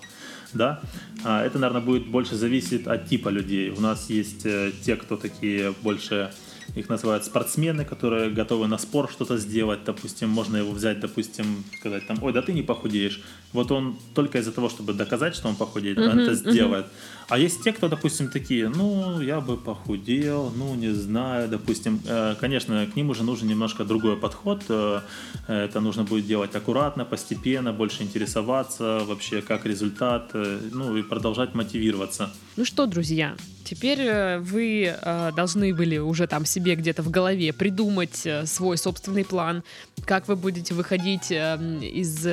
[0.52, 0.80] да,
[1.24, 3.70] А, это, наверное, будет больше зависеть от типа людей.
[3.70, 6.32] У нас есть э, те, кто такие больше,
[6.74, 12.06] их называют спортсмены, которые готовы на спор что-то сделать, допустим, можно его взять, допустим, сказать
[12.06, 13.22] там, ой, да ты не похудеешь.
[13.52, 16.86] Вот он только из-за того, чтобы доказать, что он похудеет, он это сделает.
[17.28, 22.00] А есть те, кто, допустим, такие, ну, я бы похудел, ну, не знаю, допустим.
[22.08, 24.62] Э, Конечно, к ним уже нужен немножко другой подход.
[24.68, 25.00] Э,
[25.48, 31.54] Это нужно будет делать аккуратно, постепенно, больше интересоваться вообще, как результат, э, ну, и продолжать
[31.54, 32.30] мотивироваться.
[32.56, 34.92] Ну что, друзья, теперь вы
[35.36, 39.62] должны были уже там себе где-то в голове придумать свой собственный план,
[40.04, 42.26] как вы будете выходить э, м, из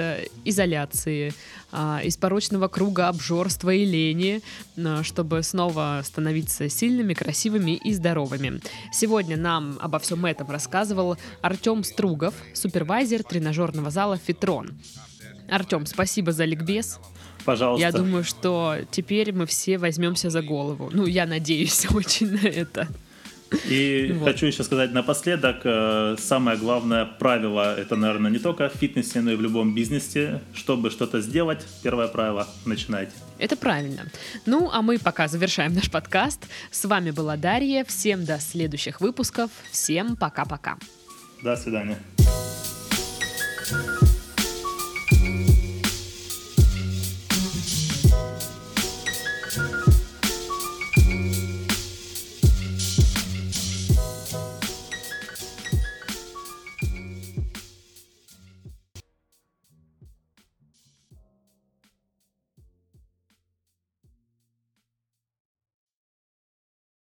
[0.45, 1.06] изоляции,
[1.71, 4.41] а, из порочного круга обжорства и лени,
[4.75, 8.61] э, чтобы снова становиться сильными, красивыми и здоровыми.
[8.91, 14.77] Сегодня нам обо всем этом рассказывал Артем Стругов, супервайзер тренажерного зала «Фитрон».
[15.49, 16.99] Артем, спасибо за ликбез.
[17.45, 17.85] Пожалуйста.
[17.85, 20.89] Я думаю, что теперь мы все возьмемся за голову.
[20.91, 22.87] Ну, я надеюсь очень на это.
[23.65, 24.29] И Вот.
[24.29, 29.31] хочу еще сказать напоследок, э, самое главное правило, это, наверное, не только в фитнесе, но
[29.31, 30.41] и в любом бизнесе.
[30.53, 33.11] Чтобы что-то сделать, первое правило– начинайте.
[33.39, 34.07] Это правильно.
[34.45, 36.47] Ну, а мы пока завершаем наш подкаст.
[36.71, 37.85] С вами была Дарья.
[37.85, 39.49] Всем до следующих выпусков.
[39.71, 40.77] Всем пока-пока.
[41.43, 41.97] До свидания.